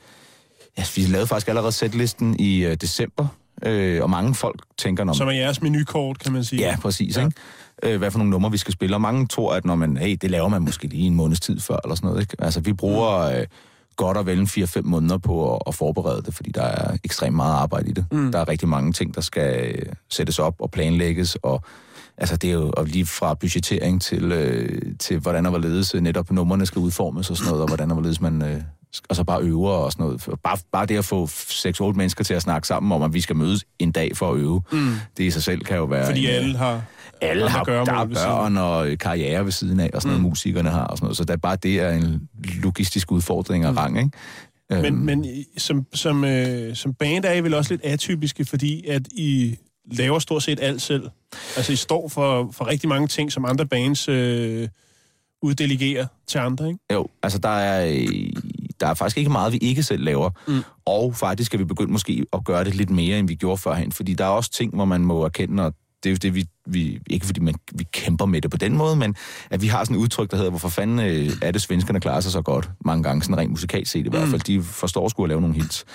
[0.77, 3.27] ja, vi lavede faktisk allerede sætlisten i øh, december.
[3.63, 6.61] Øh, og mange folk tænker, når Som er jeres menukort, kan man sige.
[6.61, 7.17] Ja, præcis.
[7.17, 7.29] Ja.
[7.83, 7.89] Ja.
[7.89, 8.95] øh, hvad for nogle numre vi skal spille.
[8.95, 11.59] Og mange tror, at når man, hey, det laver man måske lige en måneds tid
[11.59, 12.21] før, eller sådan noget.
[12.21, 12.35] Ikke?
[12.39, 13.45] Altså, vi bruger øh,
[13.95, 17.35] godt og vel en 4-5 måneder på at, at forberede det, fordi der er ekstremt
[17.35, 18.05] meget arbejde i det.
[18.11, 18.31] Mm.
[18.31, 21.63] Der er rigtig mange ting, der skal øh, sættes op og planlægges, og
[22.17, 26.01] altså det er jo og lige fra budgettering til, øh, til hvordan og hvorledes øh,
[26.01, 28.41] netop numrene skal udformes og sådan noget, og hvordan og hvorledes man...
[28.41, 28.61] Øh,
[29.09, 30.25] og så bare øver og sådan noget.
[30.43, 33.35] Bare, bare det at få 6-8 mennesker til at snakke sammen om, at vi skal
[33.35, 34.93] mødes en dag for at øve, mm.
[35.17, 36.05] det i sig selv kan jo være...
[36.05, 36.81] Fordi en, øh, alle har...
[37.21, 40.29] alle har, der er børn og øh, karriere ved siden af, og sådan noget, Mm.
[40.29, 41.17] musikerne har og sådan noget.
[41.17, 42.29] Så det er bare det er en
[42.63, 44.09] logistisk udfordring af rang, ikke?
[44.69, 45.25] Men, Øhm, men
[45.57, 49.55] som, som, øh, som band er I vel også lidt atypiske, fordi at I
[49.91, 51.09] laver stort set alt selv.
[51.57, 54.67] Altså I står for, for rigtig mange ting, som andre bands øh,
[55.41, 56.79] uddelegerer til andre, ikke?
[56.93, 58.29] Jo, altså der er, øh,
[58.79, 60.29] der er faktisk ikke meget, vi ikke selv laver.
[60.47, 60.63] Mm.
[60.85, 63.91] Og faktisk skal vi begynde måske at gøre det lidt mere, end vi gjorde førhen.
[63.91, 66.45] Fordi der er også ting, hvor man må erkende, og det er jo det, vi,
[66.65, 69.15] vi ikke fordi man, vi kæmper med det på den måde, men
[69.49, 72.19] at vi har sådan et udtryk, der hedder, hvorfor fanden øh, er det, svenskerne klarer
[72.21, 72.69] sig så godt?
[72.85, 74.41] Mange gange, sådan rent musikalt set i hvert fald.
[74.41, 75.85] De forstår sgu at lave nogle hits.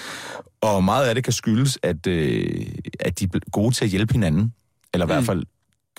[0.61, 2.67] Og meget af det kan skyldes, at, øh,
[3.01, 4.53] at de er gode til at hjælpe hinanden.
[4.95, 5.45] Eller i hvert fald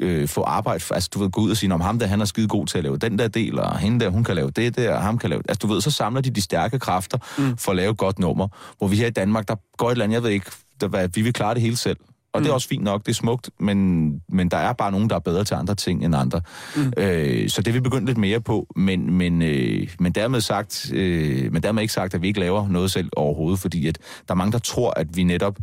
[0.02, 0.84] øh, få arbejde.
[0.92, 2.78] Altså, du ved, gå ud og sige, om ham der, han er skide god til
[2.78, 5.18] at lave den der del, og hende der, hun kan lave det der, og ham
[5.18, 5.42] kan lave...
[5.50, 7.58] Altså, du ved, så samler de de stærke kræfter mm.
[7.58, 8.48] for at lave et godt nummer.
[8.78, 10.52] Hvor vi her i Danmark, der går et eller andet, jeg ved ikke,
[10.82, 11.98] der, hvad, vi vil klare det hele selv.
[12.34, 12.44] Og mm.
[12.44, 15.16] det er også fint nok, det er smukt, men, men der er bare nogen, der
[15.16, 16.42] er bedre til andre ting end andre.
[16.76, 16.94] Mm.
[16.98, 20.92] Øh, så det vil vi begynde lidt mere på, men, men, øh, men, dermed sagt,
[20.94, 24.34] øh, men dermed ikke sagt, at vi ikke laver noget selv overhovedet, fordi at der
[24.34, 25.58] er mange, der tror, at vi netop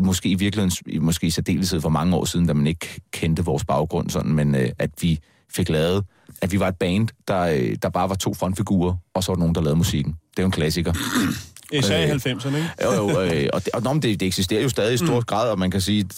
[0.00, 3.64] måske i virkeligheden, måske i særdeleshed for mange år siden, da man ikke kendte vores
[3.64, 5.18] baggrund sådan, men øh, at vi
[5.50, 6.04] fik lavet,
[6.42, 9.34] at vi var et band, der, øh, der bare var to frontfigurer, og så var
[9.34, 10.12] der nogen, der lavede musikken.
[10.12, 10.92] Det er jo en klassiker.
[11.72, 12.70] Især i Øh, 90'erne, ikke?
[12.84, 15.24] Jo, jo, øh, og, det, og nå, det, det eksisterer jo stadig i stor mm.
[15.24, 16.08] grad, og man kan sige,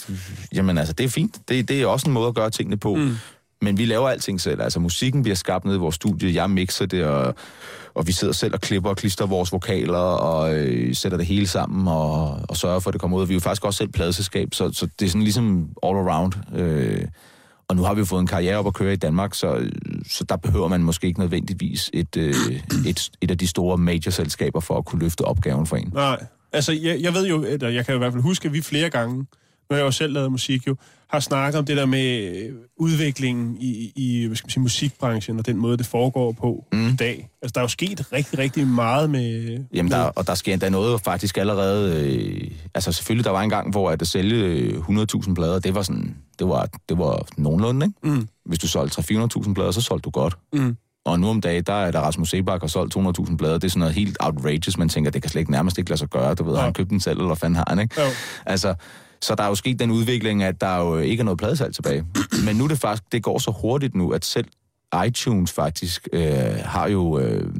[0.55, 1.49] jamen altså, det er fint.
[1.49, 2.95] Det, det er også en måde at gøre tingene på.
[2.95, 3.17] Mm.
[3.63, 4.63] Men vi laver alting selv.
[4.63, 6.35] Altså, musikken bliver skabt nede i vores studie.
[6.35, 7.35] Jeg mixer det, og,
[7.95, 11.47] og vi sidder selv og klipper og klister vores vokaler, og øh, sætter det hele
[11.47, 13.23] sammen, og, og sørger for, at det kommer ud.
[13.23, 15.97] Og vi er jo faktisk også selv pladeselskab, så, så det er sådan ligesom all
[15.97, 16.33] around.
[16.55, 17.05] Øh,
[17.69, 19.71] og nu har vi jo fået en karriere op at køre i Danmark, så,
[20.09, 22.35] så der behøver man måske ikke nødvendigvis et, øh,
[22.87, 25.91] et, et af de store major-selskaber for at kunne løfte opgaven for en.
[25.95, 28.63] Nej, altså jeg, jeg ved jo, eller jeg kan i hvert fald huske, at vi
[28.63, 29.27] flere gange,
[29.71, 30.77] når jeg jo selv lavet musik jo,
[31.11, 35.39] har snakket om det der med øh, udviklingen i, i hvad skal man sige, musikbranchen
[35.39, 36.89] og den måde, det foregår på mm.
[36.89, 37.29] i dag.
[37.43, 39.59] Altså der er jo sket rigtig, rigtig meget med...
[39.75, 42.05] Jamen, der, og der sker endda noget faktisk allerede...
[42.05, 45.83] Øh, altså selvfølgelig, der var en gang, hvor at sælge øh, 100.000 plader, det var
[45.83, 46.17] sådan...
[46.39, 48.17] Det var, det var nogenlunde, ikke?
[48.19, 48.29] Mm.
[48.47, 50.37] Hvis du solgte 300-400.000 plader, så solgte du godt.
[50.53, 50.77] Mm.
[51.05, 53.55] Og nu om dagen, der er der Rasmus Sebak har solgt 200.000 plader.
[53.55, 54.79] Det er sådan noget helt outrageous.
[54.79, 56.35] Man tænker, det kan slet ikke nærmest ikke lade sig gøre.
[56.35, 56.57] Du ved, Ja.
[56.59, 58.01] har han købt den selv, eller hvad fanden har han, ikke?
[58.01, 58.07] Jo.
[58.47, 58.75] Altså,
[59.25, 62.05] så der er jo sket den udvikling, at der jo ikke er noget pladesalg tilbage.
[62.47, 64.47] Men nu er det faktisk, det går så hurtigt nu, at selv
[65.07, 67.19] iTunes faktisk øh, har jo...
[67.19, 67.55] Øh,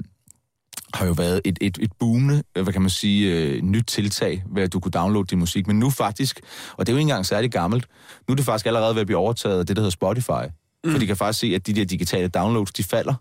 [0.95, 4.63] har jo været et, et, et boomende, hvad kan man sige, øh, nyt tiltag, ved
[4.63, 5.67] at du kunne downloade din musik.
[5.67, 6.41] Men nu faktisk,
[6.73, 7.87] og det er jo ikke engang særlig gammelt,
[8.29, 10.51] nu er det faktisk allerede ved at blive overtaget af det, der hedder Spotify.
[10.85, 10.91] Mm.
[10.91, 13.15] For de kan faktisk se, at de der digitale downloads, de falder,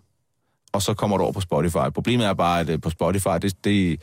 [0.72, 1.90] og så kommer du over på Spotify.
[1.94, 4.00] Problemet er bare, at øh, på Spotify, det, det,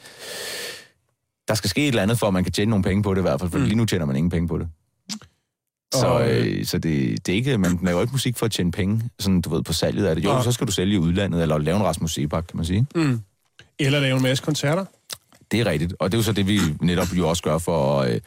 [1.47, 3.21] der skal ske et eller andet, for at man kan tjene nogle penge på det
[3.21, 3.63] i hvert fald, for mm.
[3.63, 4.67] lige nu tjener man ingen penge på det.
[5.93, 8.51] Så, Og, øh, øh, så det, det er ikke, man laver ikke musik for at
[8.51, 10.23] tjene penge, sådan du ved, på salget af det.
[10.23, 10.43] Jo, Nej.
[10.43, 12.85] så skal du sælge i udlandet, eller lave en Rasmus Sebak, kan man sige.
[12.95, 13.21] Mm.
[13.79, 14.85] Eller lave en masse koncerter.
[15.51, 17.97] Det er rigtigt, og det er jo så det, vi netop jo også gør for
[17.99, 18.19] øh,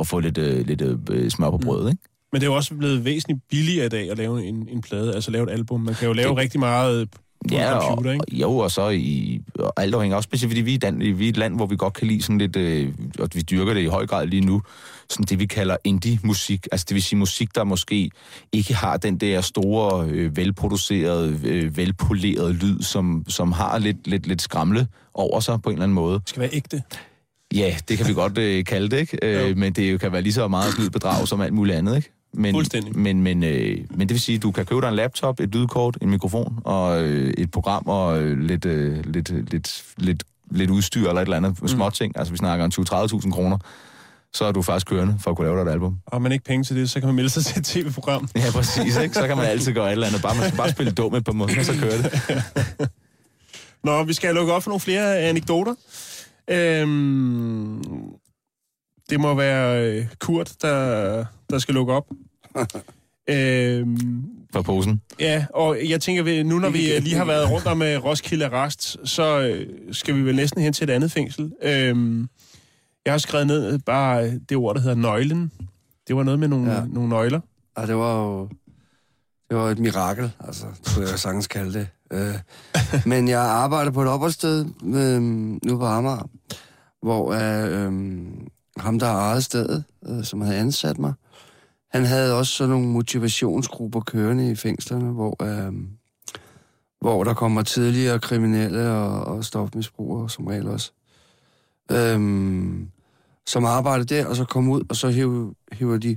[0.00, 2.02] at få lidt, øh, lidt øh, smør på brødet, ikke?
[2.32, 5.14] Men det er jo også blevet væsentligt billigere i dag at lave en, en plade,
[5.14, 5.80] altså lave et album.
[5.80, 7.08] Man kan jo lave Det- rigtig meget
[7.50, 8.24] Ja, computer, ikke?
[8.28, 11.24] og, jo, og så i og alt afhængig, også specielt fordi vi er, Dan, vi
[11.24, 13.80] er et land, hvor vi godt kan lide sådan lidt, øh, og vi dyrker det
[13.80, 14.62] i høj grad lige nu,
[15.10, 18.10] sådan det vi kalder indie-musik, altså det vil sige musik, der måske
[18.52, 24.26] ikke har den der store, øh, velproducerede, øh, velpolerede lyd, som, som har lidt, lidt,
[24.26, 26.14] lidt skramle over sig på en eller anden måde.
[26.14, 26.82] Det skal være ægte.
[27.54, 29.18] Ja, det kan vi godt øh, kalde det, ikke?
[29.22, 31.96] Øh, men det jo kan være lige så meget snyd bedrag som alt muligt andet,
[31.96, 32.12] ikke?
[32.36, 32.66] Men.
[32.94, 35.54] Men, men, øh, men det vil sige, at du kan købe dig en laptop, et
[35.54, 40.70] lydkort, en mikrofon og øh, et program og øh, lidt, øh, lidt, lidt, lidt, lidt
[40.70, 41.68] udstyr eller et eller andet mm.
[41.68, 42.18] småting.
[42.18, 42.70] Altså vi snakker om
[43.24, 43.58] 20-30.000 kroner.
[44.32, 45.98] Så er du faktisk kørende for at kunne lave dig et album.
[46.06, 48.28] Og man ikke penge til det, så kan man melde sig til et tv-program.
[48.36, 48.96] Ja, præcis.
[48.96, 49.14] Ikke?
[49.14, 50.22] Så kan man altid gøre et eller andet.
[50.22, 52.90] Bare, man skal bare spille dum et par måneder, så kører det.
[53.84, 55.74] Nå, vi skal lukke op for nogle flere anekdoter.
[56.50, 57.82] Øhm,
[59.10, 62.06] det må være øh, Kurt, der, der skal lukke op.
[63.34, 65.00] øhm, For posen.
[65.20, 68.04] ja, og jeg tænker, vi- nu når vi øh, lige har været rundt om øh,
[68.04, 71.52] Roskilde Arrest, så øh, skal vi vel næsten hen til et andet fængsel.
[71.62, 72.28] Øhm,
[73.04, 75.52] jeg har skrevet ned bare det ord, der hedder nøglen.
[76.08, 76.82] Det var noget med nogle, ja.
[76.86, 77.40] Nogle nøgler.
[77.78, 78.48] Ja, det var jo...
[79.50, 81.88] Det var et mirakel, altså, skulle jeg sagtens kalde det.
[82.12, 82.34] Øh,
[83.12, 86.28] men jeg arbejder på et opholdssted øh, nu på Amager,
[87.02, 87.92] hvor øh, øh,
[88.76, 91.12] ham, der ejede stedet, øh, som havde ansat mig,
[91.96, 95.72] han havde også sådan nogle motivationsgrupper kørende i fængslerne, hvor, øh,
[97.00, 100.92] hvor der kommer tidligere kriminelle og, og stofmisbrugere som regel også.
[101.90, 102.20] Øh,
[103.46, 106.16] som arbejder der, og så kommer ud, og så hiver, hiver de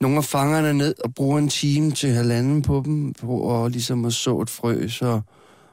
[0.00, 4.04] nogle af fangerne ned og bruger en time til halvanden på dem, på at ligesom
[4.04, 5.20] at så et frø, så,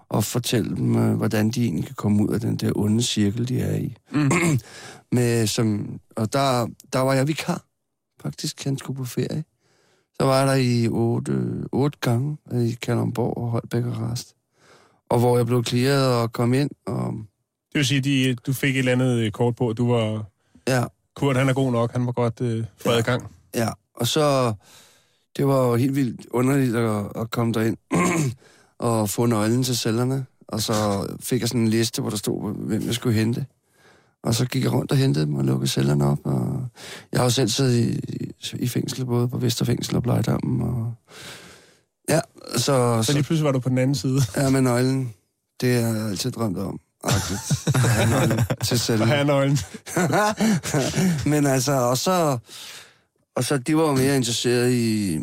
[0.10, 3.48] og fortælle dem, øh, hvordan de egentlig kan komme ud af den der onde cirkel,
[3.48, 3.96] de er i.
[4.12, 4.32] Mm.
[5.16, 7.64] Med, som, og der, der var jeg vikar,
[8.24, 8.64] faktisk.
[8.64, 9.44] Han skulle på ferie.
[10.20, 11.34] Så var jeg der i otte,
[11.72, 14.36] otte gange i Kalundborg og Holbæk og Rast.
[15.10, 16.70] Og hvor jeg blev clearet og kom ind.
[16.86, 17.14] Og,
[17.74, 20.26] Det vil sige, at de, du fik et eller andet øh, kort på, du var...
[20.68, 20.84] ja,
[21.16, 21.92] Kurt, han er god nok.
[21.92, 23.32] Han var godt øh, få adgang.
[23.56, 24.54] Ja, og så...
[25.38, 27.78] Det var jo helt vildt underligt at, at komme derind
[28.80, 30.26] og få nøglen til cellerne.
[30.48, 33.46] Og så fik jeg sådan en liste, hvor der stod, hvem jeg skulle hente.
[34.24, 36.20] Og så gik jeg rundt og hentede dem og lukkede cellerne op.
[36.24, 36.66] Og
[37.12, 40.62] jeg har jo selv siddet i, i, i fængsel, både på Vesterfængsel og Blejdammen.
[40.62, 40.94] Og
[42.10, 42.20] ja,
[42.56, 44.22] så, Så så lige pludselig var du på den anden side.
[44.38, 45.14] ja, med nøglen.
[45.62, 46.80] Det har jeg altid drømt om.
[47.04, 47.40] Agtigt.
[47.76, 49.08] At have nøglen til Og cellen.
[49.08, 49.58] her er nøglen.
[51.32, 52.38] Men altså, og så,
[53.36, 55.16] og så, de var jo mere interesseret i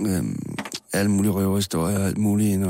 [0.00, 0.56] øhm,
[0.92, 2.62] alle mulige røverhistorier og alt muligt.
[2.62, 2.68] At,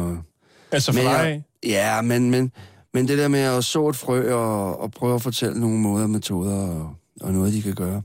[0.72, 1.44] Altså for Men jeg- dig.
[1.70, 2.52] ja, men, men,
[2.94, 6.02] men det der med at så et frø og, og prøve at fortælle nogle måder
[6.02, 8.02] og metoder og, og noget, de kan gøre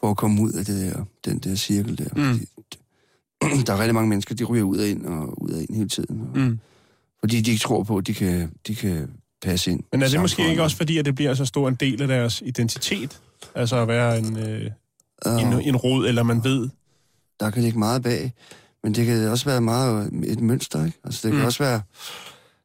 [0.00, 2.08] for at komme ud af det der, den der cirkel der.
[2.16, 2.46] Mm.
[2.54, 5.76] Fordi, der er rigtig mange mennesker, de ryger ud og ind og ud og ind
[5.76, 6.20] hele tiden.
[6.20, 6.58] Og, Mm.
[7.20, 9.10] Fordi de ikke tror på, at de kan, de kan
[9.42, 9.82] passe ind.
[9.92, 12.08] Men er det måske ikke også fordi, at det bliver så stor en del af
[12.08, 13.20] deres identitet?
[13.54, 14.70] Altså at være en, øh,
[15.26, 16.68] en, en rod, eller man ved...
[17.40, 18.32] der kan ligge meget bag,
[18.82, 20.98] men det kan også være meget et mønster, ikke?
[21.04, 21.46] Altså, det kan mm.
[21.46, 21.80] også være,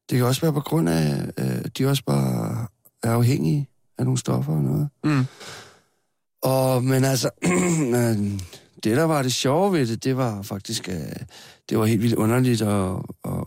[0.10, 2.68] det kan også være på grund af, at de også bare
[3.04, 4.90] er afhængige af nogle stoffer og noget.
[5.04, 5.26] Mm.
[6.42, 7.30] Og, men altså,
[8.00, 8.40] øh,
[8.84, 11.26] det der var det sjove ved det, det var faktisk, at
[11.70, 12.92] det var helt vildt underligt at,
[13.26, 13.44] at,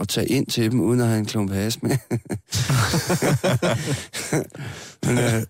[0.00, 1.90] at tage ind til dem, uden at have en klump has med.
[5.06, 5.42] men, øh,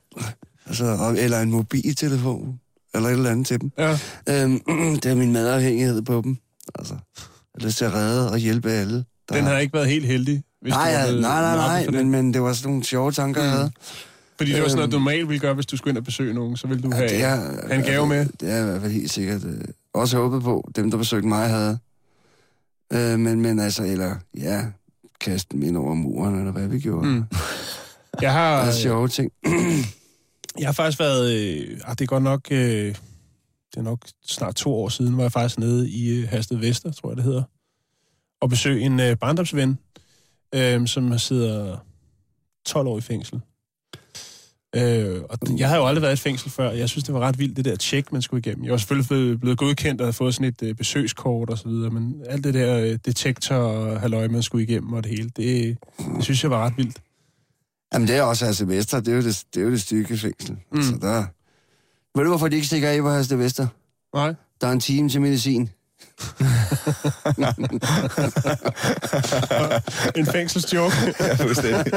[0.66, 2.60] altså, eller en mobiltelefon,
[2.94, 3.70] eller et eller andet til dem.
[3.78, 3.98] Ja.
[4.28, 4.60] Øhm,
[5.02, 6.36] det er min madafhængighed på dem.
[6.78, 9.04] Altså, jeg har lyst til at redde og hjælpe alle.
[9.28, 9.34] Der...
[9.34, 12.34] Den har ikke været helt heldig, hvis nej, du ja, nej, nej, nej, men, men
[12.34, 13.56] det var sådan nogle sjove tanker, jeg Mm.
[13.58, 13.70] havde.
[14.36, 15.02] Fordi det var sådan noget, du Øhm.
[15.02, 16.56] normalt ville gøre, hvis du skulle ind og besøge nogen.
[16.56, 18.26] Så ville du Ja, have, er, have en gave med.
[18.40, 19.44] Det er i hvert fald helt sikkert.
[19.44, 19.60] øh,
[19.94, 21.78] Også håbet på, dem, der besøgte mig, havde.
[22.92, 24.64] Øh, men, men altså, eller, ja,
[25.20, 27.06] kaste dem ind over muren, eller hvad vi gjorde.
[27.08, 27.24] Mm.
[28.22, 29.32] Jeg har, Altså, sjove ting.
[30.58, 31.32] jeg har faktisk været...
[31.32, 32.40] Øh, ah, det er godt nok...
[32.50, 32.94] Øh,
[33.70, 36.92] det er nok snart to år siden, var jeg faktisk nede i øh, Hasted Vester,
[36.92, 37.42] tror jeg det hedder,
[38.40, 39.78] og besøge en øh, barndomsven,
[40.56, 41.76] øh, som sidder
[42.66, 43.40] 12 år i fængsel.
[44.76, 46.70] Øh, og jeg havde jo aldrig været i et fængsel før.
[46.70, 48.64] Jeg synes, det var ret vildt, det der tjek, man skulle igennem.
[48.64, 51.90] Jeg var selvfølgelig blevet, godkendt og havde fået sådan et øh, besøgskort og så videre,
[51.90, 55.78] men alt det der øh, detektor og halløj, man skulle igennem og det hele, det,
[56.16, 56.96] det synes jeg var ret vildt.
[57.94, 59.00] Jamen, det er også Herste Vester.
[59.00, 60.56] Det er jo det, det, er jo det stykke fængsel.
[60.72, 60.82] Mm.
[60.82, 61.24] Så der...
[62.14, 63.66] Ved du, hvorfor de ikke stikker af på Herste Vester?
[64.14, 64.34] Nej?
[64.60, 65.70] Der er en time til medicin.
[70.16, 70.94] En fængselsjoke.
[71.20, 71.92] Ja, fuldstændig.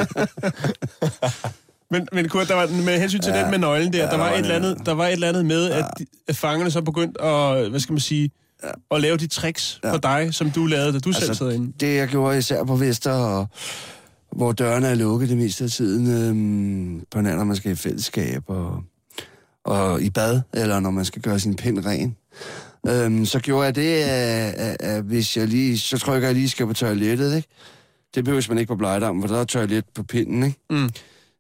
[1.91, 3.43] Men, men Kurt, der var, med hensyn til ja, Ja.
[3.43, 5.05] den med nøglen der, Ja, der, var der var et eller det, andet, der var
[5.07, 8.31] et eller andet med, at, de, at fangerne så begyndte at, hvad skal man sige,
[8.63, 8.69] Ja.
[8.95, 9.93] at lave de tricks Ja.
[9.93, 11.73] for dig, som du lavede, da du altså, selv sad inde.
[11.79, 13.47] Det, jeg gjorde især på Vester, og,
[14.31, 18.43] hvor dørene er lukket det meste af tiden, øhm, på når man skal i fællesskab,
[18.47, 18.83] og,
[19.65, 22.15] og i bad, eller når man skal gøre sin pind ren.
[22.87, 26.67] Øhm, så gjorde jeg det, at, at, hvis jeg lige, så trykker jeg lige skal
[26.67, 27.47] på toilettet, ikke?
[28.15, 30.59] Det behøver man ikke på Blejdam, for der er toilet på pinden, ikke?
[30.69, 30.89] Mm.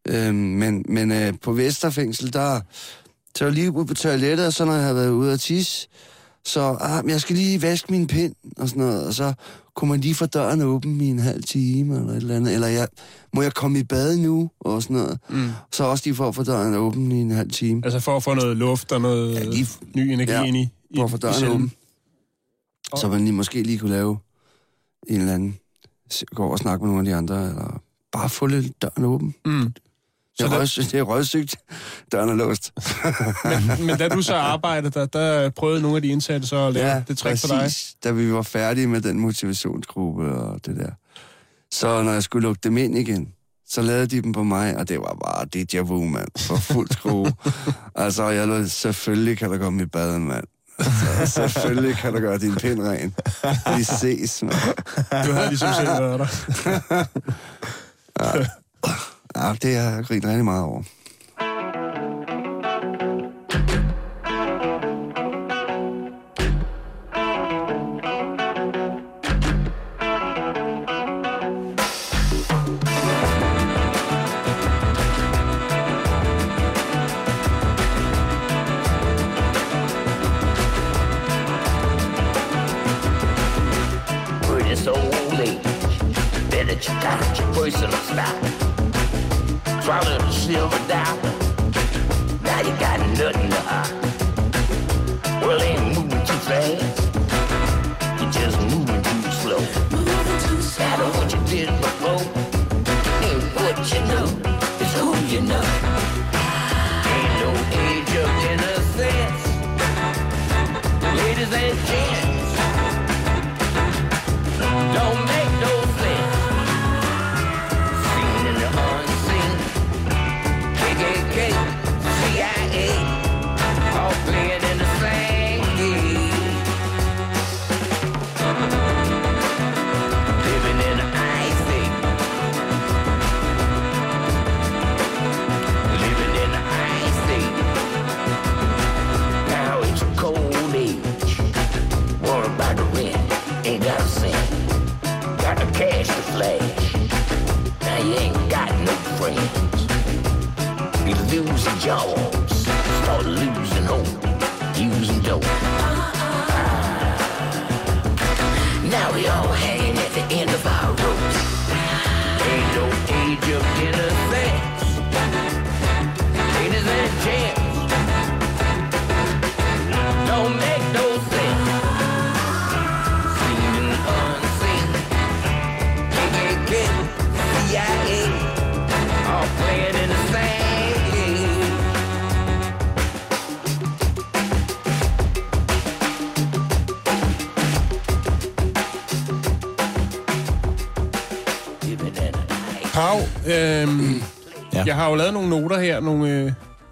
[0.07, 2.61] Øhm, men men øh, på Vesterfængsel, der
[3.35, 5.87] tager jeg lige ud på toilettet, og så når jeg har været ude at tisse,
[6.45, 9.33] så ah, jeg skal lige vaske min pind og sådan noget, og så
[9.75, 12.67] kunne man lige få døren åben i en halv time eller et eller andet, eller
[12.67, 12.87] jeg,
[13.33, 15.19] må jeg komme i bad nu og sådan noget.
[15.29, 15.49] Mm.
[15.71, 17.81] Så også lige for at få døren åben i en halv time.
[17.83, 20.69] Altså for at få noget luft og noget ja, lige ny energi ja, ind i,
[20.89, 21.55] i for at få i døren cellen.
[21.55, 21.71] åben.
[22.97, 24.17] Så man lige, måske lige kunne lave
[25.07, 25.59] en eller anden,
[26.35, 29.35] gå over og snakke med nogle af de andre, eller bare få lidt døren åben.
[29.45, 29.73] Mm.
[30.39, 31.55] Det er, Så røg, det er røgsygt.
[32.11, 32.73] Døren er låst.
[33.43, 36.73] Men, men da du så arbejdede, der, der prøvede nogle af de indsatte så at
[36.73, 37.71] lave ja, det trick for dig.
[38.03, 40.91] Da vi var færdige med den motivationsgruppe og det der.
[41.71, 43.33] Så når jeg skulle lukke dem ind igen,
[43.67, 46.27] så lavede de dem på mig, og det var bare déjà vu, mand.
[46.37, 47.33] For fuld skrue.
[47.95, 50.45] altså, jeg lød, selvfølgelig kan der komme i bad, mand.
[51.25, 53.15] Så selvfølgelig kan du gøre din pind ren.
[53.77, 54.51] Vi ses, man.
[55.25, 57.05] Du har ligesom selv været der.
[59.35, 60.83] Ja, det har jeg grinet rigtig meget over.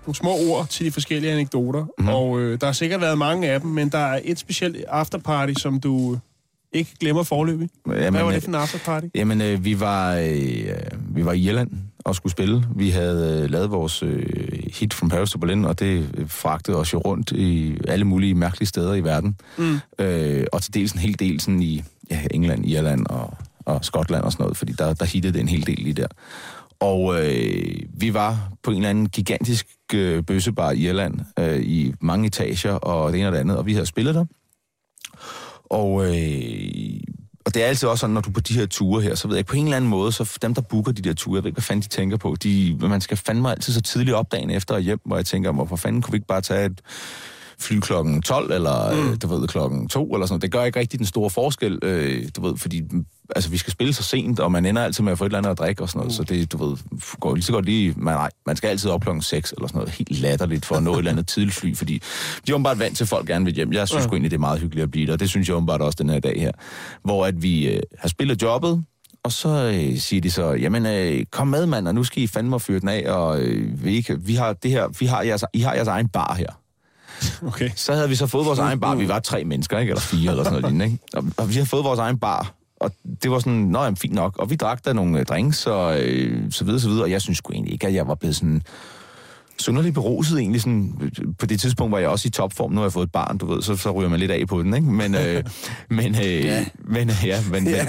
[0.07, 1.91] Nogle små ord til de forskellige anekdoter, Mhm.
[2.07, 2.09] mm.
[2.09, 5.53] og øh, der har sikkert været mange af dem, men der er et specielt afterparty,
[5.59, 6.17] som du
[6.73, 7.69] ikke glemmer forløbig.
[7.87, 9.07] Jamen, Hvad var øh, det for en afterparty?
[9.15, 10.71] Jamen, øh, vi, var, øh,
[11.15, 11.71] vi var i Irland
[12.05, 12.63] og skulle spille.
[12.75, 14.25] Vi havde øh, lavet vores øh,
[14.73, 18.33] hit from Paris to Berlin, og det øh, fragtede os jo rundt i alle mulige
[18.33, 19.35] mærkelige steder i verden.
[19.57, 19.79] Mm.
[19.99, 23.33] Øh, og til dels en hel del sådan i ja, England, Irland og,
[23.65, 26.07] og Skotland og sådan noget, fordi der, der hittede det en hel del lige der.
[26.79, 31.93] Og øh, vi var på en eller anden gigantisk øh, bøssebar i Irland, øh, i
[32.01, 34.25] mange etager og det ene og det andet, og vi havde spillet der.
[35.63, 36.99] Og, øh,
[37.45, 39.27] og det er altid også sådan, når du er på de her ture her, så
[39.27, 41.43] ved jeg på en eller anden måde, så dem, der booker de der ture, jeg
[41.43, 44.31] ved ikke, hvad fanden de tænker på, de, man skal fandme altid så tidligt op
[44.31, 46.81] dagen efter og hjem, hvor jeg tænker, hvorfor fanden kunne vi ikke bare tage et
[47.59, 49.09] fly klokken 12, eller mm.
[49.09, 50.41] øh, du ved, klokken 2, eller sådan.
[50.41, 52.81] Det gør ikke rigtig den store forskel, øh, du ved, fordi
[53.35, 55.37] altså, vi skal spille så sent, og man ender altid med at få et eller
[55.37, 56.15] andet at drikke og sådan noget, mm.
[56.15, 56.77] så det, du ved,
[57.19, 59.79] går lige så godt lige, man, nej, man skal altid op klokken 6, eller sådan
[59.79, 62.01] noget, helt latterligt for at nå et eller andet tidligt fly, fordi
[62.47, 63.73] de er åbenbart vant til, at folk gerne vil hjem.
[63.73, 64.09] Jeg synes ja.
[64.09, 66.09] egentlig, det er meget hyggeligt at blive der, og det synes jeg åbenbart også den
[66.09, 66.51] her dag her,
[67.03, 68.83] hvor at vi øh, har spillet jobbet,
[69.23, 72.27] og så øh, siger de så, jamen øh, kom med mand, og nu skal I
[72.27, 75.43] fandme fyre den af, og øh, vi, ikke, vi har det her, vi har jeres,
[75.53, 76.49] I har jeres egen bar her.
[77.47, 77.69] Okay.
[77.75, 78.95] Så havde vi så fået vores egen bar.
[78.95, 79.89] Vi var tre mennesker, ikke?
[79.89, 80.99] Eller fire, eller sådan noget lignende, ikke?
[81.13, 82.56] Og, og vi har fået vores egen bar.
[82.79, 82.91] Og
[83.23, 84.37] det var sådan, nå jamen, fint nok.
[84.37, 87.03] Og vi drak der nogle øh, drinks, og øh, så videre, så videre.
[87.03, 88.61] Og jeg synes sgu egentlig ikke, at jeg var blevet sådan
[89.59, 90.61] synderligt beruset egentlig.
[90.61, 92.71] Sådan, øh, på det tidspunkt var jeg også i topform.
[92.71, 94.63] Nu har jeg fået et barn, du ved, så, så ryger man lidt af på
[94.63, 94.87] den, ikke?
[94.87, 95.43] Men, øh,
[95.89, 96.65] men, øh, ja.
[96.79, 97.85] men, øh, ja, men, ja.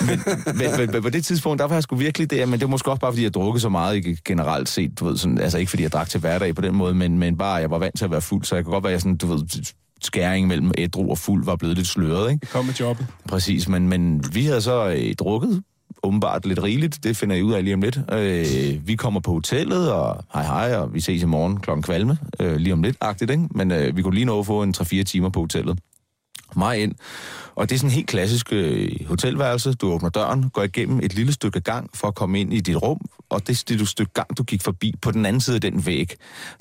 [0.00, 2.62] men, men, men, men, på det tidspunkt, der var jeg sgu virkelig der, men det
[2.62, 5.58] var måske også bare, fordi jeg drukkede så meget generelt set, du ved, sådan, altså
[5.58, 7.98] ikke fordi jeg drak til hverdag på den måde, men, men bare, jeg var vant
[7.98, 10.72] til at være fuld, så jeg kunne godt være, jeg sådan, du ved, skæring mellem
[10.78, 12.40] ædru og fuld var blevet lidt sløret, ikke?
[12.40, 13.06] Det kom med jobbet.
[13.28, 15.62] Præcis, men, men vi havde så øh, drukket
[16.02, 17.04] åbenbart lidt rigeligt.
[17.04, 17.98] Det finder I ud af lige om lidt.
[18.12, 22.18] Øh, vi kommer på hotellet, og hej hej, og vi ses i morgen klokken kvalme.
[22.40, 23.48] Øh, lige om lidt, agtigt, ikke?
[23.50, 25.78] Men øh, vi kunne lige nå at få en 3-4 timer på hotellet.
[26.56, 26.94] Mig ind.
[27.54, 29.72] Og det er sådan en helt klassisk øh, hotelværelse.
[29.72, 32.82] Du åbner døren, går igennem et lille stykke gang for at komme ind i dit
[32.82, 33.00] rum,
[33.30, 36.14] og det, det stykke gang, du gik forbi, på den anden side af den væg,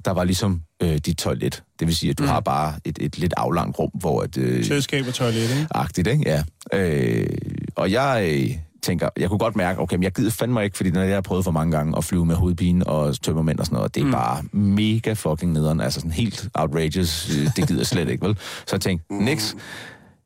[0.06, 1.64] der var ligesom øh, dit toilet.
[1.80, 2.30] Det vil sige, at du mm.
[2.30, 4.22] har bare et, et lidt aflangt rum, hvor...
[4.22, 5.68] At, øh, Selskab og toilet, ikke?
[5.72, 6.24] Agtigt, ikke?
[6.26, 6.43] Ja.
[6.74, 7.28] Øh,
[7.76, 10.91] og jeg øh, tænker, jeg kunne godt mærke, okay, men jeg gider fandme ikke, fordi
[10.91, 13.75] når jeg har prøvet for mange gange at flyve med hovedpine og tømmermænd og sådan
[13.75, 14.11] noget, det er mm.
[14.11, 18.38] bare mega fucking nederen, altså sådan helt outrageous, det gider jeg slet ikke, vel?
[18.38, 19.55] Så jeg tænkte, niks,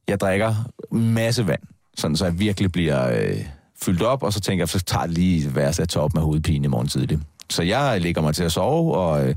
[0.07, 0.55] jeg drikker
[0.91, 1.61] masse vand,
[1.97, 3.45] sådan så jeg virkelig bliver øh,
[3.81, 6.21] fyldt op, og så tænker jeg, så tager det lige værst at tage op med
[6.21, 7.19] hovedpine i morgen tidlig.
[7.49, 9.35] Så jeg ligger mig til at sove, og øh,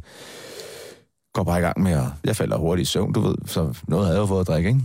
[1.34, 2.04] går bare i gang med at...
[2.24, 4.68] Jeg falder hurtigt i søvn, du ved, så noget havde jeg jo fået at drikke,
[4.68, 4.80] ikke?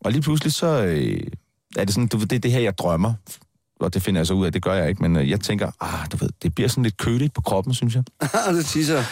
[0.00, 1.20] Og lige pludselig så øh,
[1.76, 3.12] er det sådan, du ved, det er det her, jeg drømmer.
[3.82, 5.70] Og det finder jeg så ud af, det gør jeg ikke, men øh, jeg tænker,
[5.80, 8.02] ah, du ved, det bliver sådan lidt køligt på kroppen, synes jeg.
[8.56, 9.02] det tisser.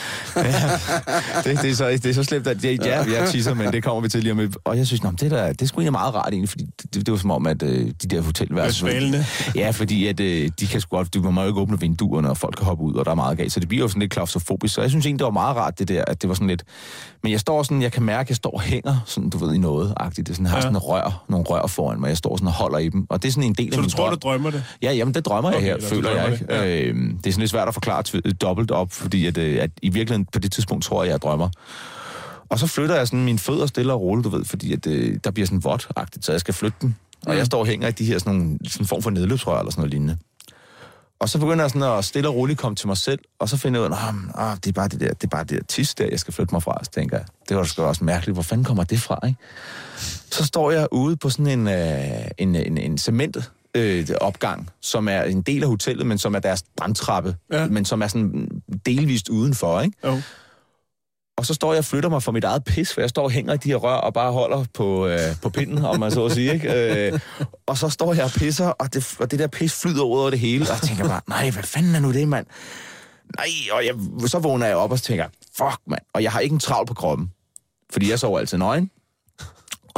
[1.45, 3.83] det, det, er så, det er så slemt, at jeg, ja, jeg tisser, men det
[3.85, 4.53] kommer vi til lige om.
[4.65, 6.95] Og jeg synes, nå, det, der, det er sgu egentlig meget rart egentlig, fordi det,
[6.95, 8.87] det, det var som om, at øh, de der hotelværelser...
[8.87, 9.25] Det er svalende.
[9.55, 12.37] Ja, fordi at, øh, de kan sgu godt, du må jo ikke åbne vinduerne, og
[12.39, 13.53] folk kan hoppe ud, og der er meget galt.
[13.53, 14.75] Så det bliver jo sådan lidt klaustrofobisk.
[14.75, 16.63] Så jeg synes egentlig, det var meget rart, det der, at det var sådan lidt...
[17.23, 19.55] Men jeg står sådan, jeg kan mærke, at jeg står og hænger, sådan, du ved,
[19.55, 20.27] i noget agtigt.
[20.27, 20.63] Det er sådan, jeg har Ja.
[20.63, 23.07] sådan rør, nogle rør foran mig, jeg står sådan og holder i dem.
[23.11, 24.13] Og det er sådan en del Så af du min tror, drøm.
[24.19, 24.60] du drømmer det?
[24.83, 26.47] Ja, jamen det drømmer jeg Okay, her, eller du føler jeg ikke.
[26.47, 26.89] det, ja.
[26.89, 28.03] Øhm, det er sådan lidt svært at forklare
[28.33, 31.49] dobbelt op, fordi at, øh, at i virkeligheden på det tidspunkt tror jeg, jeg drømmer.
[32.49, 35.17] Og så flytter jeg sådan mine fødder stille og roligt, du ved, fordi at, øh,
[35.25, 36.95] der bliver sådan vådt-agtigt, så jeg skal flytte dem.
[37.27, 39.59] Og jeg står og hænger i de her sådan, nogle, sådan en form for nedløbsrør
[39.59, 40.17] eller sådan noget lignende.
[41.21, 43.57] Og så begynder jeg sådan at stille og roligt komme til mig selv, og så
[43.57, 45.65] finder jeg ud af, at det er bare det der, det er bare det der
[45.69, 46.85] tis der, jeg skal flytte mig fra.
[46.85, 49.39] Så tænker jeg, det var sgu også mærkeligt, hvor fanden kommer det fra, ikke?
[50.31, 55.09] Så står jeg ude på sådan en, øh, en, en, en cement øh, opgang, som
[55.09, 57.67] er en del af hotellet, men som er deres brandtrappe, Ja.
[57.67, 58.49] men som er sådan
[58.87, 59.97] delvist udenfor, ikke?
[60.05, 60.21] Jo.
[61.39, 63.31] Og så står jeg og flytter mig for mit eget pis, for jeg står og
[63.31, 66.25] hænger i de her rør og bare holder på, øh, på pinden, om man så
[66.25, 66.53] at sige.
[66.55, 67.09] Ikke?
[67.13, 67.21] Øh,
[67.67, 70.31] og så står jeg og pisser, og det, og det der pis flyder ud over
[70.31, 70.65] det hele.
[70.65, 72.47] Og jeg tænker bare, nej, hvad fanden er nu det, mand?
[73.39, 73.95] Nej, og jeg,
[74.31, 75.25] så vågner jeg op og tænker,
[75.57, 76.01] fuck, mand.
[76.15, 77.33] Og jeg har ikke en travl på kroppen,
[77.93, 78.91] fordi jeg sover altid nøgen.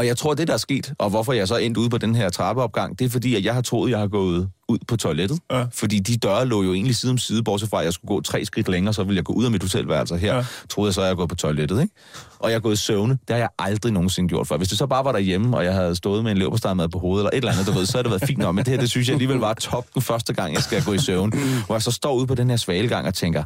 [0.03, 2.15] Og jeg tror, det der er sket, og hvorfor jeg så endte ude på den
[2.15, 5.39] her trappeopgang, det er fordi, at jeg har troet, jeg har gået ud på toilettet.
[5.51, 5.65] Ja.
[5.73, 8.21] Fordi de døre lå jo egentlig side om side, bortset fra, at jeg skulle gå
[8.21, 10.17] tre skridt længere, så ville jeg gå ud af mit hotelværelse.
[10.17, 10.45] Her Ja.
[10.69, 11.95] troede jeg så, at jeg gået på toilettet, ikke?
[12.39, 13.13] Og jeg er gået i søvne.
[13.13, 14.57] Det har jeg aldrig nogensinde gjort før.
[14.57, 17.21] Hvis det så bare var derhjemme, og jeg havde stået med en leverpostejmad på hovedet,
[17.21, 18.55] eller et eller andet, du ved, så havde det været fint nok.
[18.55, 20.93] Men det her, det synes jeg alligevel var top den første gang, jeg skal gå
[20.93, 21.33] i søvn.
[21.67, 23.45] Hvor jeg så står ude på den her svalegang og tænker,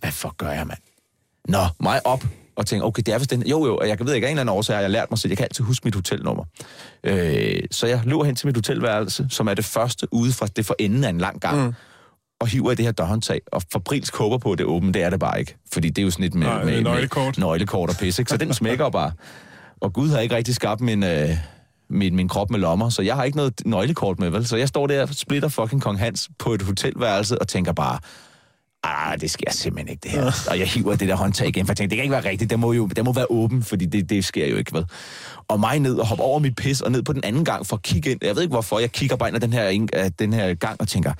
[0.00, 0.78] hvad for gør jeg, mand?
[1.48, 2.24] Nå, mig op
[2.56, 3.46] og tænker, okay, det er vist den...
[3.46, 5.18] Jo, jo, og jeg ved ikke, af en eller anden årsag har jeg lært mig
[5.18, 6.44] selv, jeg kan altid huske mit hotelnummer.
[7.04, 10.66] Øh, så jeg løber hen til mit hotelværelse, som er det første ude fra det
[10.66, 11.74] for enden af en lang gang, mm.
[12.40, 14.94] og hiver i det her dørhåndtag, og fabrilsk håber på, at det er åbent.
[14.94, 17.38] Det er det bare ikke, fordi det er jo sådan lidt med, Nej, med, nøglekort.
[17.38, 18.30] med nøglekort og pis, ikke?
[18.30, 19.12] Så den smækker bare.
[19.80, 21.04] Og Gud har ikke rigtig skabt min...
[21.04, 21.30] Øh,
[21.90, 24.46] min, min krop med lommer, så jeg har ikke noget nøglekort med, vel?
[24.46, 27.98] Så jeg står der og splitter fucking Kong Hans på et hotelværelse og tænker bare,
[28.86, 30.46] ah, det sker simpelthen ikke, det her.
[30.50, 32.50] Og jeg hiver det der håndtag igen, for jeg tænkte, det kan ikke være rigtigt,
[32.50, 34.84] det må jo det må være åben, fordi det, det sker jo ikke, vel?
[35.48, 37.76] Og mig ned og hoppe over mit pis og ned på den anden gang for
[37.76, 38.20] at kigge ind.
[38.22, 40.88] Jeg ved ikke hvorfor, jeg kigger bare ind ad den her, den her gang og
[40.88, 41.12] tænker,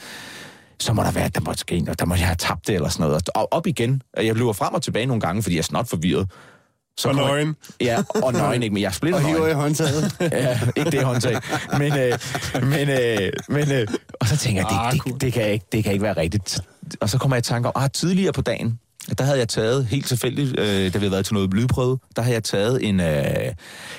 [0.78, 2.88] så må der være, der må ske noget, der må jeg have tabt det eller
[2.88, 3.28] sådan noget.
[3.34, 5.88] Og op igen, og jeg løber frem og tilbage nogle gange, fordi jeg er snot
[5.88, 6.30] forvirret.
[6.98, 7.56] Så Og kommer- nøgen.
[7.80, 10.16] Ja, og nøgen ikke, men jeg er splitter Og hiver i håndtaget.
[10.20, 11.36] Ja, ikke det håndtag.
[11.78, 12.18] Men, øh,
[12.62, 13.86] men, øh, men øh,
[14.20, 15.12] og så tænker jeg, Ah, det, cool.
[15.14, 16.60] det, det, kan ikke, det kan ikke være rigtigt.
[17.00, 18.78] Og så kommer jeg i tanke om, ah, tidligere på dagen,
[19.18, 22.22] der havde jeg taget, helt tilfældigt, øh, da vi havde været til noget lydprøve, der
[22.22, 23.24] havde jeg taget en, øh,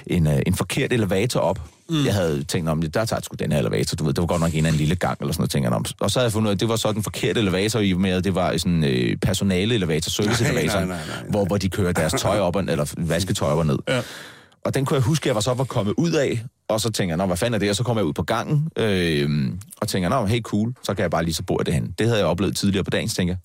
[0.07, 1.59] en, øh, en forkert elevator op.
[1.89, 2.05] Mm.
[2.05, 4.41] Jeg havde tænkt om, der tager sgu den her elevator, du ved, det var godt
[4.41, 5.85] nok en af en lille gang, eller sådan noget, tænker om.
[5.99, 7.93] Og så havde jeg fundet ud af, at det var så den forkerte elevator, i
[7.93, 11.29] med det var sådan øh, personale elevator, service elevator, nej, nej, nej.
[11.29, 13.77] Hvor, hvor de kører deres tøj op, og- eller vasketøj op og ned.
[13.87, 14.01] Ja.
[14.65, 16.89] Og den kunne jeg huske, at jeg var så var kommet ud af, og så
[16.91, 17.69] tænker jeg, nå, hvad fanden er det?
[17.69, 19.29] Og så kommer jeg ud på gangen, øh,
[19.81, 21.93] og tænker, nå, hey, cool, så kan jeg bare lige så bor det hen.
[21.99, 23.39] Det havde jeg oplevet tidligere på dagen, tænker jeg,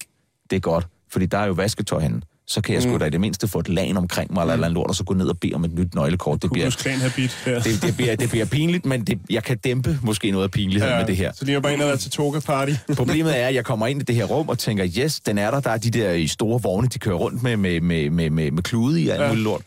[0.50, 2.20] det er godt, fordi der er jo vasketøj henne.
[2.52, 4.66] Så kan jeg sgu da i det mindste få et lag omkring mig, eller, eller
[4.66, 6.42] en lort, og så gå ned og bede om et nyt nøglekort.
[6.42, 7.42] Det bliver, habit.
[7.46, 7.54] Ja.
[7.58, 10.96] det, det, bliver, det bliver pinligt, men det, jeg kan dæmpe måske noget af pinligheden
[10.98, 11.32] med det her.
[11.32, 12.72] Så lige bare ind og være til toga party.
[12.96, 15.50] Problemet er, at jeg kommer ind i det her rum og tænker, yes, den er
[15.50, 15.60] der.
[15.60, 18.50] Der er de der i store vogne, de kører rundt med, med, med, med, med,
[18.50, 19.28] med klude i og alt Ja.
[19.28, 19.62] muligt lort.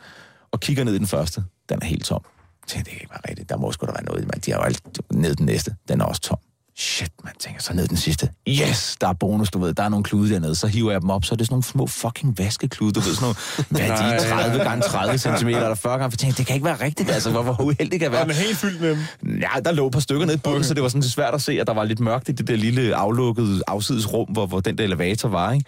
[0.52, 1.44] Og kigger ned i den første.
[1.70, 2.22] Den er helt tom.
[2.66, 3.50] Det kan ikke være rigtigt.
[3.50, 4.22] Der må sgu da være noget.
[4.22, 4.40] Man.
[4.46, 4.82] De har jo alt
[5.12, 5.76] ned den næste.
[5.88, 6.38] Den er også tom.
[6.78, 8.30] Shit, man tænker så ned den sidste.
[8.50, 9.74] Yes, der er bonus, du ved.
[9.74, 10.56] Der er nogle klude dernede.
[10.56, 12.94] Så hiver jeg dem op, så er det sådan nogle små fucking vaskeklude.
[12.94, 13.36] Du ved, sådan nogle,
[13.70, 14.50] hvad er de, Nej.
[14.50, 16.12] 30 gange 30 cm eller 40 gange.
[16.12, 17.32] For tænker, det kan ikke være rigtigt, altså.
[17.32, 18.30] Hvor, hvor uheldig kan være.
[18.30, 19.40] er helt fyldt med dem.
[19.42, 20.60] Ja, der lå et par stykker nede i bunden, Okay.
[20.60, 20.68] okay.
[20.68, 22.48] så det var sådan lidt svært at se, at der var lidt mørkt i det
[22.48, 25.66] der lille aflukkede afsidesrum, hvor, hvor den der elevator var, ikke?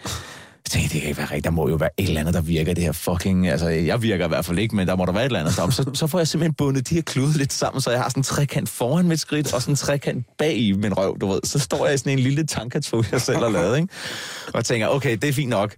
[0.64, 1.44] Jeg tænkte, det kan ikke være rigtigt.
[1.44, 3.48] Der må jo være et eller andet, der virker det her fucking...
[3.48, 5.54] Altså, jeg virker i hvert fald ikke, men der må der være et eller andet.
[5.54, 8.20] Så, så får jeg simpelthen bundet de her klude lidt sammen, så jeg har sådan
[8.20, 11.40] en trekant foran mit skridt, og sådan en trekant bag i min røv, du ved.
[11.44, 13.88] Så står jeg i sådan en lille tankatog, jeg selv har lavet, ikke?
[14.54, 15.74] Og tænker, okay, det er fint nok.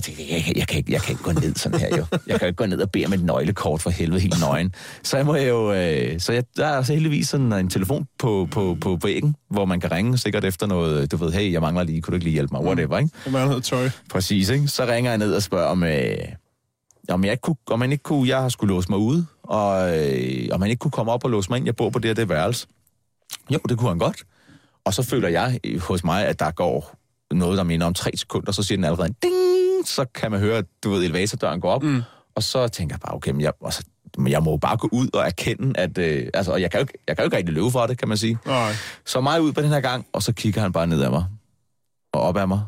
[0.00, 2.04] Jeg tænkte, jeg, jeg, jeg, kan ikke, jeg kan ikke gå ned sådan her jo.
[2.26, 4.74] Jeg kan ikke gå ned og bede om et nøglekort for helvede helt nøgen.
[5.02, 8.48] Så jeg må jo, øh, så jeg, der er så heldigvis sådan en telefon på,
[8.50, 11.82] på, på væggen, hvor man kan ringe sikkert efter noget, du ved, hey, jeg mangler
[11.82, 13.10] lige, kunne du ikke lige hjælpe mig, whatever, ikke?
[13.24, 13.90] Der mangler noget tøj.
[14.10, 14.68] Præcis, ikke?
[14.68, 16.16] Så ringer jeg ned og spørger, om, øh,
[17.08, 19.98] om, jeg ikke kunne, om man ikke kunne, jeg har skulle låse mig ude, og
[19.98, 22.08] øh, om man ikke kunne komme op og låse mig ind, jeg bor på det
[22.08, 22.66] her det værelse.
[23.50, 24.22] Jo, det kunne han godt.
[24.84, 26.96] Og så føler jeg hos mig, at der går
[27.34, 29.34] noget, der minder om tre sekunder, så siger den allerede, ding,
[29.84, 32.02] så kan man høre, du ved, elevatordøren går op, mm.
[32.34, 33.82] og så tænker jeg bare, okay, men jeg, altså,
[34.18, 36.78] men jeg må jo bare gå ud og erkende, at øh, altså, og jeg, kan
[36.80, 38.38] jo, ikke- jeg kan jo ikke rigtig løbe for det, kan man sige.
[38.46, 38.72] Nej.
[39.06, 41.24] Så mig ud på den her gang, og så kigger han bare ned ad mig,
[42.12, 42.60] og op ad mig,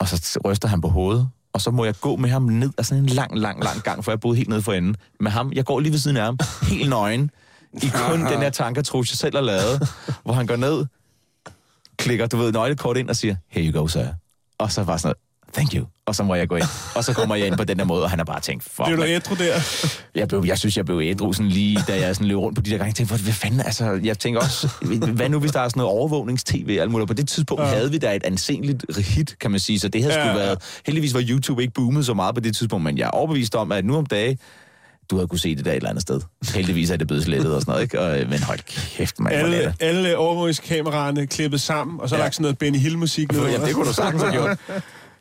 [0.00, 2.84] og så ryster han på hovedet, og så må jeg gå med ham ned af
[2.86, 4.96] sådan en lang, lang, lang gang, for jeg boede helt nede for enden.
[5.20, 7.30] Med ham, jeg går lige ved siden af ham, helt nøgen,
[7.82, 9.88] i kun den her tankertrus, jeg selv har lavet,
[10.24, 10.86] hvor han går ned,
[11.96, 14.06] klikker, du ved, nøglekort ind og siger, here you go, sir.
[14.58, 15.14] Og så var sådan
[15.54, 15.86] thank you.
[16.06, 16.64] Og så må jeg gå ind.
[16.94, 18.84] Og så kommer jeg ind på den der måde, og han har bare tænkt, fuck,
[18.84, 19.54] Bliver du ædru der?
[20.14, 22.62] Jeg, blev, jeg synes, jeg blev ædru sådan lige, da jeg sådan løb rundt på
[22.62, 22.88] de der gange.
[22.88, 24.68] Jeg tænkte, hvad fanden, altså, jeg tænker også,
[25.14, 27.08] hvad nu, hvis der er sådan noget overvågnings-tv og alt muligt.
[27.08, 27.68] På det tidspunkt ja.
[27.68, 30.36] havde vi da et ansenligt hit, kan man sige, så det havde Ja, ja, ja.
[30.38, 30.58] været...
[30.86, 33.72] Heldigvis var YouTube ikke boomet så meget på det tidspunkt, men jeg er overbevist om,
[33.72, 34.38] at nu om dagen,
[35.10, 36.20] du havde kunne se det der et eller andet sted.
[36.54, 38.00] Heldigvis er det blevet slettet og sådan noget, ikke?
[38.00, 39.32] Og, øh, men hold kæft, man.
[39.32, 42.16] er Alle, alle overvågningskameraerne klippet sammen, og så.
[42.16, 42.22] Ja.
[42.22, 43.46] lagt sådan noget Benny Hill-musik ned.
[43.46, 44.58] Ja, det kunne du sagtens have gjort.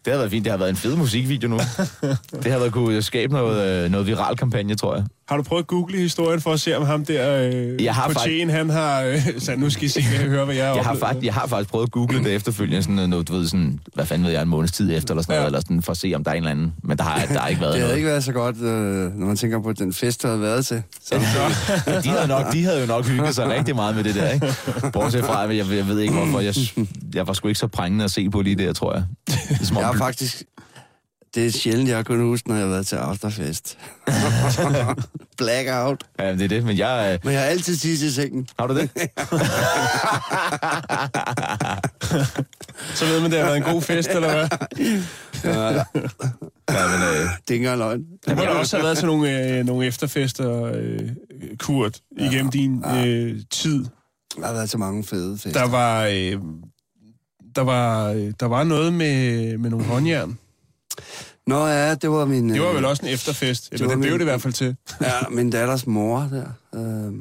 [0.06, 0.46] Det havde været fint.
[0.46, 1.58] Det har været en fed musikvideo nu.
[2.44, 5.06] Det har været kunne skabe noget, øh, noget viral kampagne, tror jeg.
[5.30, 8.08] Har du prøvet at google historien for at se, om ham der øh, Jeg har
[8.08, 9.02] på fakt- Tjen, han har...
[9.02, 11.14] Øh, så nu skal I se, høre, hvad jeg har Jeg har, oplevet.
[11.16, 14.06] fakt, jeg har faktisk prøvet at google det efterfølgende, sådan noget, du ved, sådan, hvad
[14.06, 15.48] fanden ved jeg, en måneds tid efter, eller sådan noget, Ja.
[15.48, 17.40] eller sådan, for at se, om der er en eller anden, men der har, der
[17.40, 17.98] har ikke været Det havde noget.
[17.98, 20.84] ikke været så godt, øh, når man tænker på den fest, der havde været til.
[21.06, 21.20] Så, Ja,
[22.02, 24.48] de, havde nok, de havde jo nok hygget sig rigtig meget med det der, ikke?
[24.94, 26.56] Bortset fra, at jeg, jeg ved ikke hvorfor, jeg,
[27.16, 29.04] jeg var sgu ikke så prængende at se på lige der, tror jeg.
[29.28, 30.44] Det er som om, jeg har faktisk...
[31.36, 33.78] Det er sjældent, jeg har kunnet huske, når jeg har været til afterfest.
[35.38, 36.04] Blackout.
[36.20, 37.12] Ja, det er det, men jeg...
[37.14, 38.48] Øh, Men jeg har altid tisse i sengen.
[38.60, 38.90] har du det?
[42.96, 44.48] Så ved man, det har været en god fest, eller hvad?
[45.44, 48.04] Ja, men, øh, Det er ikke engang løgn.
[48.30, 51.00] Du må da også have været til nogle, øh, nogle efterfester, øh,
[51.60, 53.86] Kurt, igennem din øh, tid.
[54.38, 55.62] Jeg har været til mange fede fester.
[55.62, 56.40] Der var, øh,
[57.56, 60.38] der var, øh, der var noget med, med nogle håndjern.
[61.48, 62.50] Nå ja, det var min...
[62.50, 63.70] Det var øh, vel også en efterfest.
[63.72, 64.76] Eller det det blev min- det i hvert fald til.
[65.02, 67.14] Ja, min datters mor der, øh,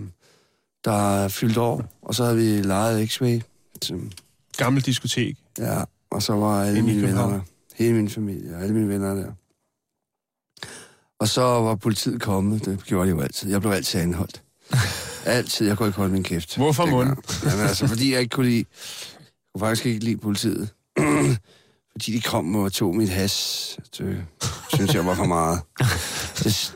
[0.84, 1.84] der fyldte år.
[2.02, 3.40] Og så havde vi lejet X-Way.
[3.82, 4.10] som-
[4.56, 5.38] Gammel diskotek.
[5.58, 7.40] Ja, og så var alle mine venner der.
[7.74, 9.32] Hele min familie, og alle mine venner der.
[11.20, 12.64] Og så var politiet kommet.
[12.64, 13.50] Det gjorde de jo altid.
[13.50, 14.42] Jeg blev altid anholdt.
[15.24, 15.66] Altid.
[15.66, 16.56] Jeg kunne ikke holde min kæft.
[16.56, 17.08] Hvorfor mund?
[17.44, 18.64] Jamen altså, fordi jeg ikke kunne lide...
[19.54, 20.68] Jeg kunne faktisk ikke lide politiet.
[21.92, 23.76] fordi de kom og tog mit has.
[23.98, 24.24] Det
[24.74, 25.60] synes jeg var for meget.
[26.44, 26.74] Det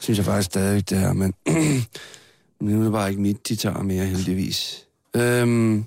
[0.00, 1.34] synes jeg faktisk stadigvæk, det er, men...
[2.60, 4.86] nu er det bare ikke mit, de tager mere, heldigvis.
[5.16, 5.84] Øhm,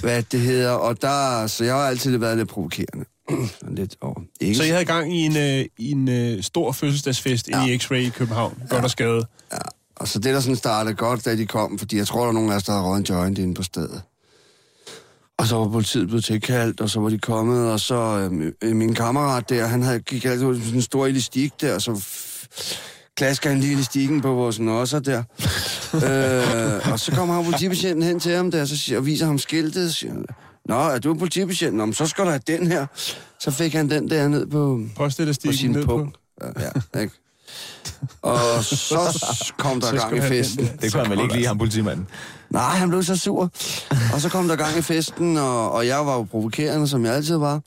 [0.00, 1.46] hvad det hedder, og der...
[1.46, 3.04] Så jeg har altid været lidt provokerende.
[3.78, 4.20] Lidt over.
[4.40, 7.66] Ikke Så I havde gang i en, øh, i en øh, stor fødselsdagsfest ja.
[7.66, 8.62] i X-Ray i København.
[8.70, 9.26] Godt og skade.
[9.96, 12.32] Og så det, der sådan startede godt, da de kom, fordi jeg tror, der er
[12.32, 14.02] nogen af os, der har røget en joint inde på stedet.
[15.40, 18.76] Og så var politiet blevet tilkaldt, og så var de kommet, og så øhm, øh,
[18.76, 22.04] min kammerat der, han havde, gik altid sådan en stor elastik der, og så
[23.16, 25.18] klasker han lige elastikken på vores nosser der.
[25.94, 29.38] øh, og så kommer han politibetjenten hen til ham der, så siger, og viser ham
[29.38, 30.14] skiltet, siger,
[30.64, 31.76] Nå, er du en politibetjent?
[31.76, 32.86] Nå, så skal du have den her.
[33.40, 35.96] Så fik han den der ned på, på sin ned på.
[35.96, 36.16] punkt.
[36.94, 37.14] Ja, ikke?
[38.22, 40.70] Og så kom der Så gang i festen.
[40.80, 42.06] det kunne han vel ikke lige, ham politimanden.
[42.50, 43.50] Nej, han blev så sur.
[44.20, 47.14] Og så kom der gang i festen, og, og jeg var jo provokerende, som jeg
[47.14, 47.60] altid var.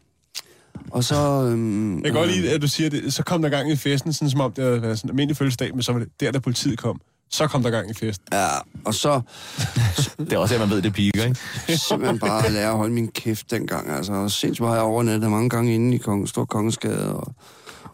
[0.91, 1.15] Og så...
[1.15, 3.13] Øhm, Jeg kan godt lide, at du siger det.
[3.13, 5.37] Så kom der gang i festen, sådan som om det havde været sådan en almindelig
[5.37, 7.01] fødselsdag, men så var det der, da politiet kom.
[7.31, 8.27] Så kom der gang i festen.
[8.33, 8.47] Ja,
[8.85, 9.21] og så
[10.19, 11.39] Det er også, at man ved, det piker, ikke?
[11.89, 13.89] simpelthen bare lære at holde min kæft dengang.
[13.89, 17.15] Altså, og sindssygt har jeg overnattet mange gange inde i Kong, Stor Kongensgade.
[17.15, 17.33] Og,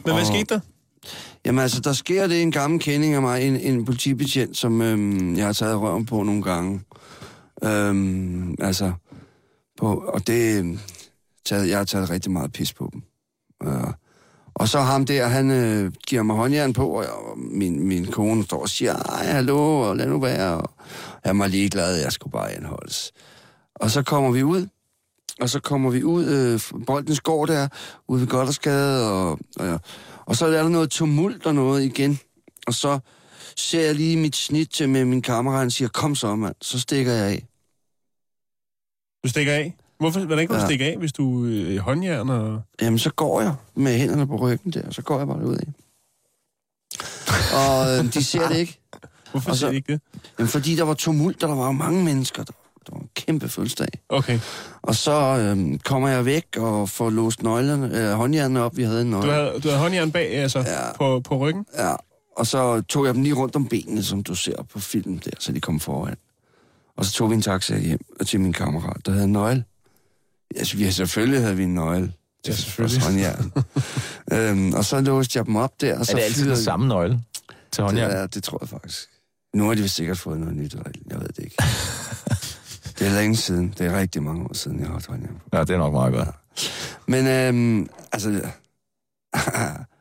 [0.05, 0.59] Men hvad Og- skete der?
[1.45, 5.37] Jamen altså, der sker det en gammel kending af mig, en, en politibetjent, som øhm,
[5.37, 6.81] jeg har taget røven på nogle gange.
[7.63, 8.93] Øhm, altså,
[9.77, 10.79] på, og det,
[11.45, 13.03] taget, jeg har taget rigtig meget pis på dem.
[13.63, 13.93] Øh,
[14.53, 18.05] og så ham der, han øh, giver mig håndjern på, og, jeg, og min, min
[18.05, 20.57] kone står og siger, ej, hallo, og lad nu være.
[20.57, 20.69] Og
[21.25, 23.11] jeg var ligeglad, jeg skulle bare anholdes.
[23.75, 24.67] Og så kommer vi ud,
[25.41, 27.67] og så kommer vi ud, øh, Boldens går der,
[28.07, 29.79] ude ved Goddersgade, og, og,
[30.25, 32.19] og så er der noget tumult og noget igen.
[32.67, 32.99] Og så
[33.55, 36.55] ser jeg lige mit snit til med min kammerat, og siger, kom så, mand.
[36.61, 37.48] Så stikker jeg af.
[39.23, 39.75] Du stikker af?
[39.99, 40.67] Hvorfor, hvordan kan du Ja.
[40.67, 42.29] stikke af, hvis du øh, er håndjern?
[42.29, 42.61] Og...
[42.81, 45.55] Jamen, så går jeg med hænderne på ryggen der, og så går jeg bare ud
[45.55, 45.67] af.
[47.53, 48.79] Og øh, de ser det ikke.
[49.31, 50.01] Hvorfor så- siger de ikke det?
[50.39, 52.43] Jamen, fordi der var tumult, og der var mange mennesker.
[52.43, 52.53] Der,
[52.87, 53.87] der var en kæmpe fødselsdag.
[54.09, 54.39] Okay.
[54.81, 58.77] Og så øh, kommer jeg væk og får låst nøglerne, øh, håndjernene op.
[58.77, 59.33] Vi havde en Du nøgle.
[59.33, 60.93] havde, du havde håndjern bag, altså, Ja.
[60.97, 61.65] på, på ryggen?
[61.77, 61.93] Ja,
[62.37, 65.31] og så tog jeg dem lige rundt om benene, som du ser på film der,
[65.39, 66.15] så de kom foran.
[66.99, 69.63] Og så tog vi en taxa hjem til min kammerat, der havde en nøgle.
[70.55, 72.13] Altså, vi, selvfølgelig havde vi en nøgle.
[72.47, 73.01] Ja, selvfølgelig.
[73.01, 73.51] Håndjern.
[74.33, 76.63] øhm, og så låste jeg dem op der, og så Er det altid fyrede- den
[76.63, 77.23] samme nøgle
[77.71, 78.09] til håndjern?
[78.11, 79.09] Det, er, det tror jeg faktisk.
[79.55, 80.73] Nu har de vist sikkert fået noget nyt,
[81.09, 81.55] jeg ved det ikke.
[82.99, 83.73] det er længe siden.
[83.77, 85.41] Det er rigtig mange år siden, jeg har haft håndjern.
[85.53, 86.29] Ja, det er nok meget godt.
[87.07, 88.41] Men øhm, altså...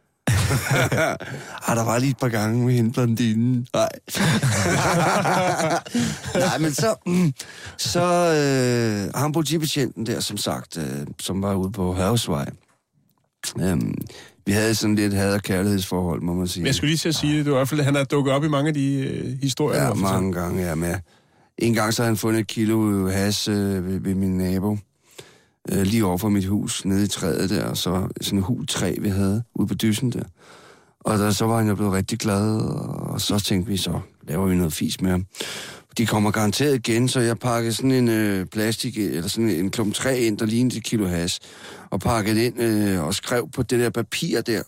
[1.68, 3.66] ah, der var lige et par gange med hende blondinen.
[3.74, 3.88] Nej.
[6.48, 6.94] Nej, men så...
[7.06, 7.32] Mm,
[7.78, 8.02] så
[8.34, 12.50] øh, ham politibetjenten der, som sagt, øh, som var ude på Havsvej.
[13.60, 13.94] Øhm,
[14.46, 16.62] vi havde sådan lidt had- og kærlighedsforhold, må man sige.
[16.62, 17.44] Men jeg skulle lige til at sige det.
[17.44, 19.82] Det var i hvert fald, han er dukket op i mange af de øh, historier.
[19.82, 20.74] Ja, du har mange gange, ja.
[20.74, 20.94] Med.
[21.58, 24.78] En gang så havde han fundet et kilo has øh, ved, ved min nabo.
[25.72, 27.64] Øh, lige over for mit hus, nede i træet der.
[27.64, 30.22] Og så sådan et hul træ, vi havde ude på dysen der.
[31.08, 32.60] Og der, så var han jo blevet rigtig glad,
[33.00, 35.26] og så tænkte vi, så laver vi noget fis med ham.
[35.98, 39.94] De kommer garanteret igen, så jeg pakkede sådan en øh, plastik, eller sådan en klump
[39.94, 41.40] træ ind, der lignede et kilo has,
[41.90, 44.62] og pakkede ind øh, og skrev på det der papir der,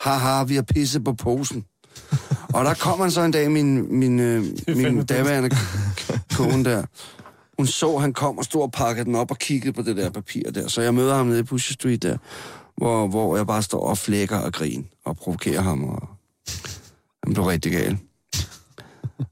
[0.00, 1.64] haha, vi har pisset på posen.
[2.54, 5.50] og der kom han så en dag, min, min, øh, min daværende
[6.36, 6.84] kone der.
[7.58, 10.10] Hun så, han kom og stod og pakkede den op og kiggede på det der
[10.10, 10.68] papir der.
[10.68, 12.16] Så jeg møder ham nede i Pusher Street der,
[12.76, 15.84] hvor, hvor jeg bare står og flækker og grin og provokerer ham.
[15.84, 16.08] Og
[17.24, 17.98] han blev rigtig gal.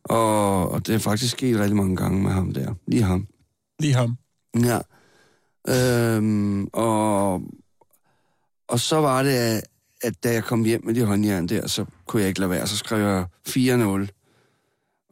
[0.04, 2.74] og, og det er faktisk sket rigtig mange gange med ham der.
[2.86, 3.26] Lige ham.
[3.80, 4.16] Lige ham.
[4.54, 4.78] Ja.
[5.68, 7.42] Øhm, og,
[8.68, 9.64] og så var det, at,
[10.02, 12.66] at da jeg kom hjem med de håndjern der, så kunne jeg ikke lade være.
[12.66, 14.08] Så skrev jeg 4-0.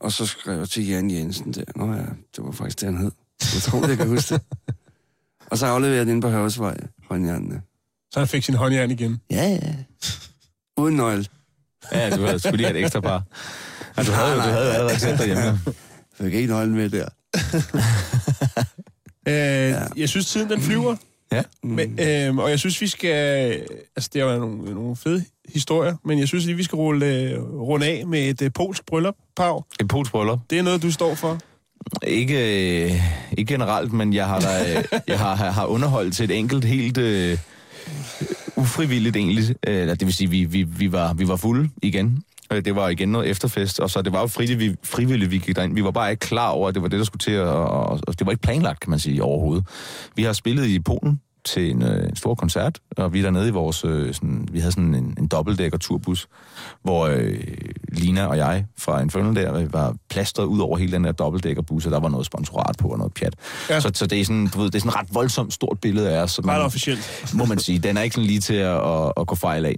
[0.00, 1.64] Og så skrev jeg til Jan Jensen der.
[1.76, 2.04] Nå ja,
[2.36, 3.12] det var faktisk det, han hed.
[3.54, 4.42] Jeg tror, jeg kan huske det.
[5.50, 6.76] Og så afleverede jeg den på Hørsvej,
[7.08, 7.62] håndjernene.
[8.18, 9.20] Så han fik sin håndjern igen.
[9.30, 9.74] Ja, ja.
[10.76, 11.24] Uden nøgle.
[11.92, 13.22] Ja, du havde skulle lige have et ekstra par.
[13.96, 15.42] Ja, du havde, du havde jo allerede selv derhjemme.
[15.42, 15.58] Jeg
[16.24, 17.08] fik ikke nøglen med der.
[19.28, 19.82] Øh, ja.
[19.96, 20.96] Jeg synes, tiden den flyver.
[21.32, 21.42] Ja.
[21.62, 23.14] Men, øh, og jeg synes, vi skal...
[23.96, 27.06] Altså, det har været nogle, nogle fede historier, men jeg synes lige, vi skal rulle,
[27.06, 29.64] øh, runde af med et øh, polsk bryllup, Pau.
[29.80, 30.38] Et polsk bryllup.
[30.50, 31.38] Det er noget, du står for.
[32.02, 33.02] Ikke, øh,
[33.38, 36.98] ikke generelt, men jeg har, da, jeg har, har, har underholdt til et enkelt helt
[36.98, 37.38] øh,
[38.56, 39.44] ufrivilligt egentlig.
[39.66, 42.22] Øh, eller det vil sige, vi, vi, vi, var, vi var fulde igen.
[42.52, 45.38] Øh, det var igen noget efterfest, og så det var jo frivilligt, vi, frivilligt, vi
[45.38, 45.74] gik derind.
[45.74, 48.18] Vi var bare ikke klar over, at det var det, der skulle til, og, og
[48.18, 49.66] det var ikke planlagt, kan man sige, overhovedet.
[50.16, 53.48] Vi har spillet i Polen til en, øh, en stor koncert, og vi er dernede
[53.48, 56.28] i vores, øh, sådan, vi havde sådan en, en dobbeltdækker turbus,
[56.82, 57.40] hvor øh,
[57.88, 61.86] Lina og jeg fra Infernal der øh, var plastret ud over hele den der dobbeltdækkerbus,
[61.86, 63.34] og der var noget sponsorat på og noget pjat.
[63.70, 63.80] Ja.
[63.80, 66.10] Så, så det, er sådan, du ved, det er sådan et ret voldsomt stort billede
[66.10, 66.30] af os.
[66.30, 67.24] så Ret man- officielt.
[67.38, 67.78] må man sige.
[67.78, 69.76] Den er ikke sådan lige til at, at, at gå fejl af.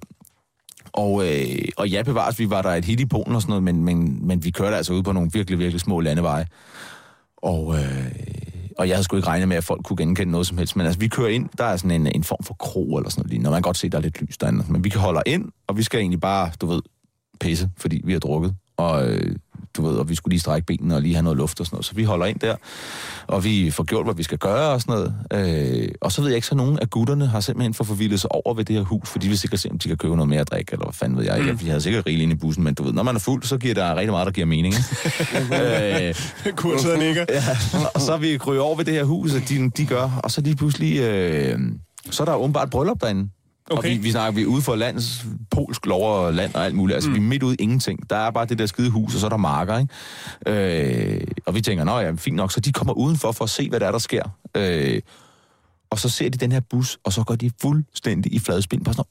[0.93, 3.63] Og, øh, og ja, bevares, vi var der et hit i Polen og sådan noget,
[3.63, 6.47] men, men, men vi kørte altså ud på nogle virkelig, virkelig små landeveje.
[7.37, 8.07] Og, øh,
[8.81, 10.77] og jeg havde sgu ikke regnet med, at folk kunne genkende noget som helst.
[10.77, 13.29] Men altså, vi kører ind, der er sådan en, en form for kro eller sådan
[13.29, 14.65] noget Når man kan godt se, der er lidt lys derinde.
[14.69, 16.83] Men vi kan holde ind, og vi skal egentlig bare, du ved,
[17.41, 18.55] pisse, fordi vi har drukket.
[18.77, 19.37] Og øh,
[19.77, 21.75] du ved, og vi skulle lige strække benene og lige have noget luft og sådan
[21.75, 21.85] noget.
[21.85, 22.55] Så vi holder ind der,
[23.27, 25.83] og vi får gjort, hvad vi skal gøre og sådan noget.
[25.83, 28.33] Øh, og så ved jeg ikke, så nogen af gutterne har simpelthen for forvildet sig
[28.33, 30.41] over ved det her hus, fordi vi sikkert se, om de kan købe noget mere
[30.41, 31.43] at drikke, eller hvad fanden ved jeg.
[31.53, 31.61] Mm.
[31.61, 33.59] Vi havde sikkert rigeligt inde i bussen, men du ved, når man er fuld, så
[33.59, 34.75] giver der rigtig meget, der giver mening.
[35.53, 36.15] Øh,
[36.57, 37.25] Kurset nikker.
[37.35, 37.43] Ja,
[37.95, 40.41] og så vi kryget over ved det her hus, og de, de gør, og så
[40.41, 41.59] lige pludselig, øh,
[42.11, 43.29] så er der åbenbart bryllup derinde.
[43.71, 43.89] Okay.
[43.89, 46.75] Og vi, vi snakker, vi er ude for lands, polsk lov og land og alt
[46.75, 46.95] muligt.
[46.95, 47.15] Altså, mm.
[47.15, 48.11] vi er midt ude ingenting.
[48.11, 51.17] Der er bare det der skide hus, og så er der marker, ikke?
[51.17, 52.53] Øh, og vi tænker, nå ja, fint nok.
[52.53, 54.23] Så de kommer udenfor for at se, hvad der er, der sker.
[54.57, 55.01] Øh,
[55.91, 58.93] og så ser de den her bus, og så går de fuldstændig i fladspind på
[58.93, 59.05] sådan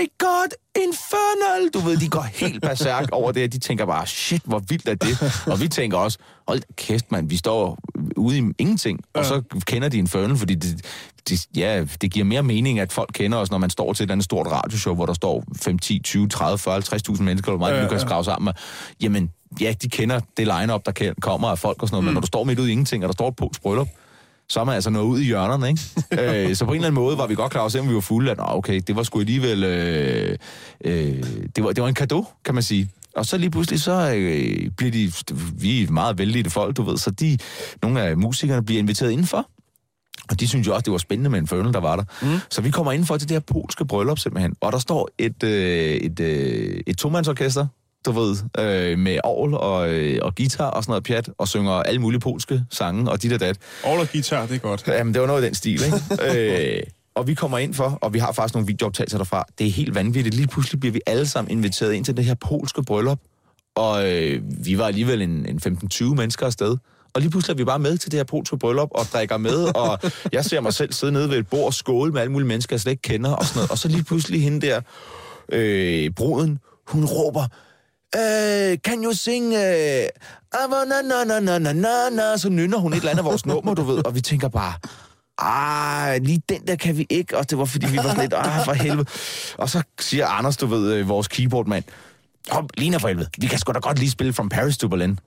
[0.00, 1.70] my god, infernal!
[1.74, 4.88] Du ved, de går helt berserk over det, og de tænker bare, shit, hvor vildt
[4.88, 5.44] er det?
[5.52, 7.78] Og vi tænker også, hold kæft, mand, vi står
[8.16, 10.86] ude i ingenting, og så kender de infernal, fordi det,
[11.28, 14.04] det, ja, det giver mere mening, at folk kender os, når man står til et
[14.04, 17.58] eller andet stort radioshow, hvor der står 5, 10, 20, 30, 40, 50.000 mennesker, hvor
[17.58, 18.04] meget Ja, du kan ja.
[18.04, 18.52] skrave sammen med.
[19.00, 19.30] Jamen,
[19.60, 22.06] ja, de kender det line-up, der kommer af folk og sådan noget, mm.
[22.06, 23.88] men når du står midt ude i ingenting, og der står et polsk bryllup,
[24.50, 26.48] så er man altså nået ud i hjørnerne, ikke?
[26.48, 28.00] øh, så på en eller anden måde var vi godt klar over, selvom vi var
[28.00, 29.64] fulde, at "Nå, okay, det var sgu alligevel...
[29.64, 30.38] Øh,
[30.84, 31.22] øh,
[31.56, 32.90] det, var, det var en gave, kan man sige.
[33.16, 35.12] Og så lige pludselig, så øh, bliver de...
[35.54, 37.38] Vi er meget vældige folk, du ved, så de,
[37.82, 39.48] nogle af musikerne bliver inviteret indenfor.
[40.30, 42.04] Og de synes jo også, det var spændende med en fødel, der var der.
[42.22, 42.38] Mm.
[42.50, 44.54] Så vi kommer ind for til det her polske bryllup simpelthen.
[44.60, 47.66] Og der står et, øh, et, øh, et tomandsorkester,
[48.06, 51.72] du ved, øh, med orgel og, øh, og guitar og sådan noget pjat, og synger
[51.72, 53.56] alle mulige polske sange og dit og dat.
[53.84, 54.84] All og guitar, det er godt.
[54.86, 56.76] Jamen, det var noget i den stil, ikke?
[56.76, 56.82] øh,
[57.14, 59.44] og vi kommer ind for, og vi har faktisk nogle videooptagelser derfra.
[59.58, 60.34] Det er helt vanvittigt.
[60.34, 63.18] Lige pludselig bliver vi alle sammen inviteret ind til det her polske bryllup.
[63.74, 66.76] Og øh, vi var alligevel en, en 15-20 mennesker afsted.
[67.14, 69.76] Og lige pludselig er vi bare med til det her polske bryllup og drikker med,
[69.76, 69.98] og
[70.32, 72.76] jeg ser mig selv sidde nede ved et bord og skåle med alle mulige mennesker,
[72.76, 73.70] jeg slet ikke kender og sådan noget.
[73.70, 74.80] Og så lige pludselig hende der,
[75.52, 77.46] øh, bruden, hun råber,
[78.16, 80.08] øh, can you sing, øh,
[80.52, 83.46] na na na na na na na, så nynner hun et eller andet af vores
[83.46, 84.74] nummer, du ved, og vi tænker bare,
[85.38, 88.34] ah, lige den der kan vi ikke, og det var fordi, vi var sådan lidt,
[88.36, 89.06] ah, for helvede.
[89.58, 91.84] Og så siger Anders, du ved, øh, vores keyboardmand,
[92.50, 95.18] Kom, Lina for helvede, vi kan sgu da godt lige spille From Paris to Berlin.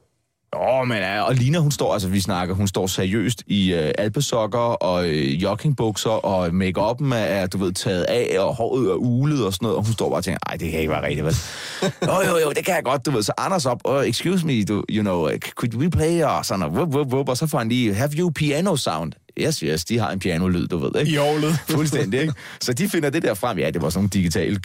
[0.56, 3.92] Åh, men ja, og Lina, hun står, altså vi snakker, hun står seriøst i øh,
[3.98, 8.96] alpesokker og øh, joggingbukser, og make-up'en er, er, du ved, taget af, og håret er
[8.96, 11.06] ulet og sådan noget, og hun står bare og tænker, ej, det kan ikke være
[11.06, 11.36] rigtigt, vel?
[12.08, 13.24] jo, jo, jo, det kan jeg godt, du ved.
[13.24, 16.72] Så Anders op, oh, excuse me, du, you know, could we play, og sådan, og,
[16.72, 19.14] wup, wup, wup, og så får han lige, have you piano sound?
[19.40, 21.12] Yes, yes, de har en pianolyd, du ved, ikke?
[21.12, 21.60] I året.
[21.70, 22.34] Fuldstændig, ikke?
[22.62, 23.58] Så de finder det der frem.
[23.58, 24.60] Ja, det var sådan nogle digitale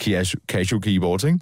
[0.47, 1.39] casio keyboards, ikke?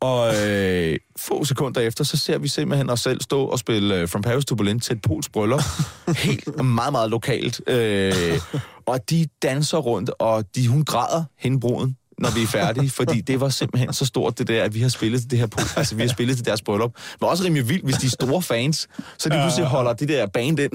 [0.00, 4.08] Og øh, få sekunder efter, så ser vi simpelthen os selv stå og spille uh,
[4.08, 5.62] From Paris to Berlin til et polsk bryllup.
[6.16, 7.60] Helt meget, meget lokalt.
[7.66, 8.40] Øh,
[8.86, 13.20] og de danser rundt, og de, hun græder, hende bruden, når vi er færdige, fordi
[13.20, 15.94] det var simpelthen så stort det der, at vi har spillet til det her, altså
[15.94, 16.94] vi har spillet til deres bryllup.
[16.94, 18.88] Det var også rimelig vildt, hvis de er store fans,
[19.18, 20.72] så de pludselig holder det der band ind,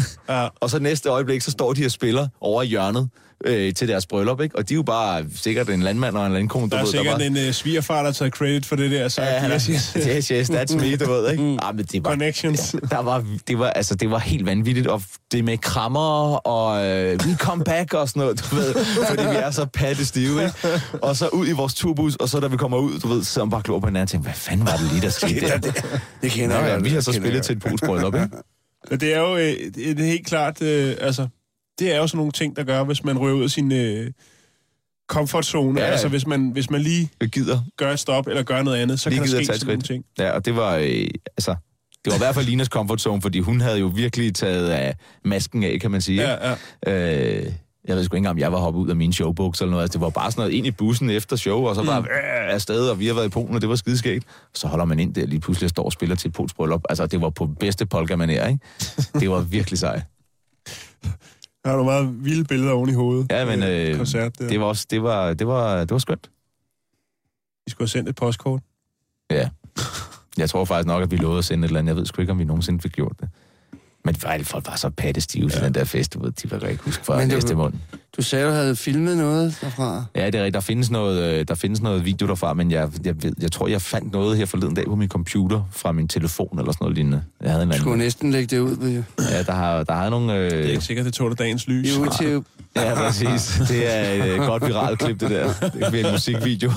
[0.60, 3.10] og så næste øjeblik, så står de og spiller over i hjørnet
[3.46, 4.58] øh, til deres bryllup, ikke?
[4.58, 6.92] Og de er jo bare sikkert en landmand og en landkone, du Der er ved,
[6.92, 7.26] sikkert var...
[7.26, 9.08] en uh, svigerfar, der har taget credit for det der.
[9.08, 9.98] Så Ja, yes, yes.
[10.08, 11.58] yes, yes, that's me, du ved, ikke?
[11.62, 12.76] Ah, men det var, Connections.
[12.90, 17.20] der var, det var, altså, det var helt vanvittigt, og det med krammer, og øh,
[17.26, 18.74] we come back, og sådan noget, du ved,
[19.08, 20.56] fordi vi er så patte stive, ikke?
[21.02, 23.46] Og så ud i vores turbus, og så da vi kommer ud, du ved, så
[23.46, 25.58] bare klog på hinanden og tænkte, hvad fanden var det lige, der skete der?
[26.22, 28.16] Det kender Nå, jeg ja, vi har det så spillet jeg til et polsk bryllup,
[28.16, 28.28] ikke?
[28.90, 31.28] Men det er jo øh, det er helt klart, øh, altså,
[31.82, 34.12] det er jo sådan nogle ting, der gør, hvis man rører ud af sin øh,
[35.08, 35.82] comfort zone.
[35.82, 35.88] Ja.
[35.88, 39.00] Altså, hvis man, hvis man lige Jeg gider gør et stop, eller gør noget andet,
[39.00, 40.06] så Lige kan der ske sådan nogle ting.
[40.20, 41.08] Ja, og det var, øh,
[41.38, 41.56] altså,
[42.06, 44.96] det var i hvert fald Linas comfort zone, fordi hun havde jo virkelig taget af
[45.26, 46.22] masken af, kan man sige.
[46.22, 46.56] Ja,
[46.86, 47.38] ja.
[47.38, 47.52] Øh,
[47.88, 49.84] jeg ved sgu ikke engang, om jeg var hoppet ud af min showbox eller noget.
[49.84, 52.54] Altså, det var bare sådan noget ind i bussen efter show, og så bare øh,
[52.54, 54.26] afsted, og vi har været i Polen, og det var skideskægt.
[54.54, 56.82] Så holder man ind der lige pludselig og står og spiller til et polsk bryllup.
[56.90, 58.60] Altså, det var på bedste polka ikke?
[59.20, 60.04] Det var virkelig sejt.
[61.64, 63.32] Der har du meget vilde billeder oven i hovedet.
[63.32, 64.48] Ja, men øh, koncert der.
[64.48, 66.32] det var også, det var, det var, det var skønt.
[67.66, 68.62] Vi skulle have sendt et postkort.
[69.32, 69.50] Ja.
[70.38, 71.90] Jeg tror faktisk nok, at vi lovede at sende et eller andet.
[71.90, 73.30] Jeg ved sgu ikke, om vi nogensinde fik gjort det.
[74.06, 76.84] Men alle folk var så pattestive til den der fest, du ved, de var ikke
[76.84, 77.78] huske fra næste måned.
[78.18, 80.06] Du sagde, du havde filmet noget derfra.
[80.16, 80.54] Ja, det er rigtigt.
[80.54, 83.68] Der findes noget, øh, der findes noget video derfra, men jeg, jeg, ved, jeg tror,
[83.68, 86.96] jeg fandt noget her forleden dag på min computer fra min telefon eller sådan noget
[86.96, 87.24] lignende.
[87.42, 88.06] Jeg havde en Du skulle anden.
[88.06, 88.86] næsten lægge det ud på
[89.32, 90.34] Ja, der har, der har nogle...
[90.38, 91.96] Øh, Det er ikke sikkert, det tåler dagens lys.
[91.96, 92.46] YouTube.
[92.76, 93.62] Ja, præcis.
[93.68, 95.54] Det er et øh, godt viralt klip, det der.
[95.62, 96.72] Det bliver en musikvideo.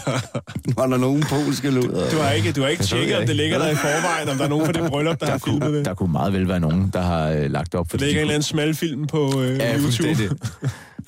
[0.78, 1.82] Var der nogen polske lyd?
[1.82, 4.36] Du har ikke, du har ikke Det tjekket, om det ligger der i forvejen, om
[4.36, 5.84] der er nogen fra det bryllup, der, Der har filmet kunne, det.
[5.84, 7.86] der kunne meget vel være nogen, der har øh, lagt det op.
[7.86, 9.82] Der fordi ligger de en eller anden smal film på øh, Ja, YouTube.
[9.82, 10.30] fuldstændig.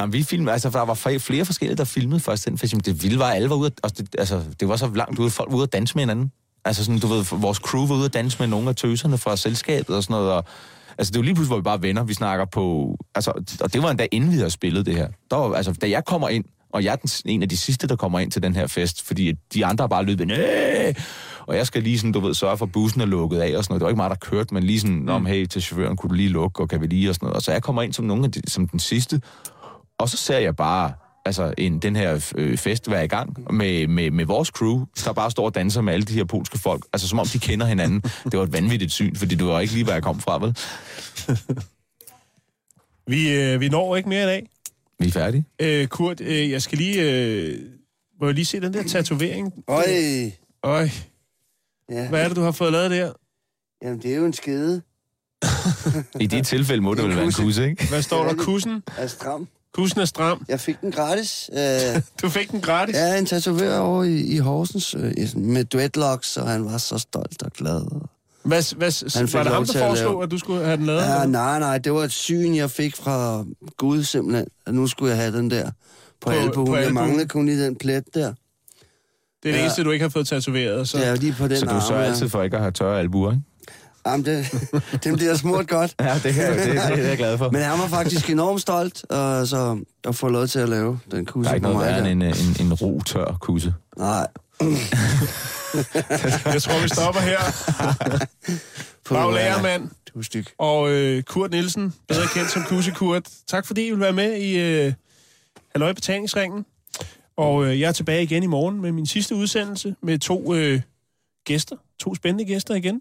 [0.00, 2.84] Jamen, vi filmede, altså, der var flere, forskellige, der filmede først den festival.
[2.84, 5.50] Det vilde var, alle var ude, altså, det, altså, det var så langt ude, folk
[5.50, 6.30] var ude at danse med hinanden.
[6.64, 9.36] Altså sådan, du ved, vores crew var ude at danse med nogle af tøserne fra
[9.36, 10.44] selskabet og sådan noget, og
[10.98, 12.04] Altså, det var lige pludselig, hvor vi bare venner.
[12.04, 12.96] Vi snakker på...
[13.14, 13.30] Altså,
[13.60, 15.08] og det var endda inden vi havde spillet det her.
[15.30, 17.86] Der var, altså, da jeg kommer ind, og jeg er den, en af de sidste,
[17.86, 20.94] der kommer ind til den her fest, fordi de andre har bare løbet, Næh!
[21.46, 23.64] og jeg skal lige sådan, du ved, sørge for, at bussen er lukket af og
[23.64, 23.80] sådan noget.
[23.80, 26.14] Det var ikke mig, der kørte, men lige sådan, om hey, til chaufføren, kunne du
[26.14, 27.36] lige lukke, og kan vi lige og sådan noget.
[27.36, 29.20] Og så jeg kommer ind som, nogle af de, som den sidste,
[29.98, 30.92] og så ser jeg bare,
[31.26, 35.12] altså en, den her øh, fest være i gang med, med, med vores crew, der
[35.12, 36.84] bare står og danser med alle de her polske folk.
[36.92, 38.00] Altså som om de kender hinanden.
[38.30, 40.56] Det var et vanvittigt syn, fordi det var ikke lige, hvor jeg kom fra, vel?
[43.08, 44.48] Vi, øh, vi når ikke mere i dag.
[44.98, 45.44] Vi er færdige.
[45.62, 47.02] Øh, Kurt, øh, jeg skal lige...
[47.02, 47.58] Øh,
[48.20, 49.52] må jeg lige se den der tatovering?
[49.68, 49.84] Øj,
[50.64, 50.88] Øj,
[51.90, 52.08] ja.
[52.08, 53.12] hvad er det, du har fået lavet der?
[53.82, 54.82] Jamen, det er jo en skede
[56.20, 57.88] I det tilfælde må det vel være en kusse, ikke?
[57.88, 58.32] Hvad står der?
[58.32, 58.82] det- Kussen?
[58.98, 59.48] af stram.
[59.76, 60.44] Kussen er stram.
[60.48, 61.50] Jeg fik den gratis.
[61.52, 62.94] Øh, Du fik den gratis.
[62.96, 66.98] ja, en tatovør over i, i Horsens øh, i- med dreadlocks, og han var så
[66.98, 67.80] stolt og glad.
[68.42, 70.86] Hvad, hvad, Han var det ham, der at foreslog, lave- at du skulle have den
[70.86, 71.02] lavet?
[71.02, 73.44] Ja, nej, nej, det var et syn, jeg fik fra
[73.76, 74.46] Gud simpelthen.
[74.66, 75.70] At nu skulle jeg have den der på,
[76.20, 76.66] På- albuen.
[76.66, 78.20] på Jeg manglede kun lige den plet der.
[78.20, 78.32] det er
[79.42, 79.60] det ja.
[79.62, 80.88] eneste, du ikke har fået tatoveret.
[80.88, 80.98] Så.
[80.98, 82.10] Er jo lige på den Så du arm sørger der.
[82.10, 83.42] altid for ikke at have tørre albuer, ikke?
[84.06, 84.46] Jamen, det,
[85.04, 85.94] den bliver smurt godt.
[86.00, 87.50] Ja, det, kan, jeg- det, det, det er jeg glad for.
[87.50, 91.24] Men han var faktisk enormt stolt øh, så at få lov til at lave den
[91.24, 91.96] Der kusse er ikke på noget mig.
[92.02, 92.26] værre end der.
[92.28, 93.74] en, en, en ro, tør kusse.
[93.98, 94.26] Nej.
[96.52, 97.38] Jeg tror, vi stopper her.
[99.04, 100.46] På, Brav øh, Lagermand Du er styg.
[100.58, 103.22] og øh, Kurt Nielsen, bedre kendt som Kusse Kurt.
[103.46, 104.92] Tak fordi I vil være med i øh,
[105.74, 106.64] Halløj Betalingsringen.
[107.36, 110.80] Og øh, jeg er tilbage igen i morgen med min sidste udsendelse med to øh,
[111.44, 111.76] gæster.
[111.98, 113.00] To spændende gæster igen.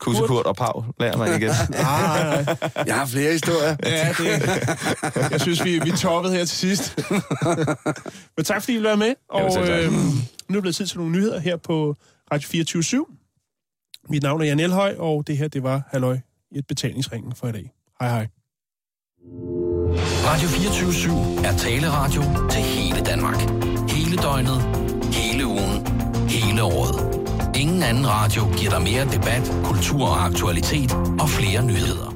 [0.00, 0.28] Kusse, Kurt.
[0.28, 1.50] Kurt og Pau lærer man igen.
[1.74, 2.46] Ah,
[2.86, 3.76] Jeg har flere historier.
[3.82, 6.98] ja, det, jeg synes, vi, vi toppede her til sidst.
[8.36, 9.14] Men tak fordi I være med.
[9.30, 9.92] Og øh,
[10.48, 11.94] nu er det tid til nogle nyheder her på
[12.32, 14.06] Radio 24 /7.
[14.10, 16.18] Mit navn er Jan Elhøj, og det her det var Halløj
[16.50, 17.72] i et betalingsringen for i dag.
[18.00, 18.26] Hej hej.
[20.26, 23.36] Radio 24 er taleradio til hele Danmark.
[23.90, 24.62] Hele døgnet,
[25.14, 25.86] hele ugen,
[26.28, 27.15] hele året.
[27.56, 32.15] Ingen anden radio giver dig mere debat, kultur og aktualitet og flere nyheder.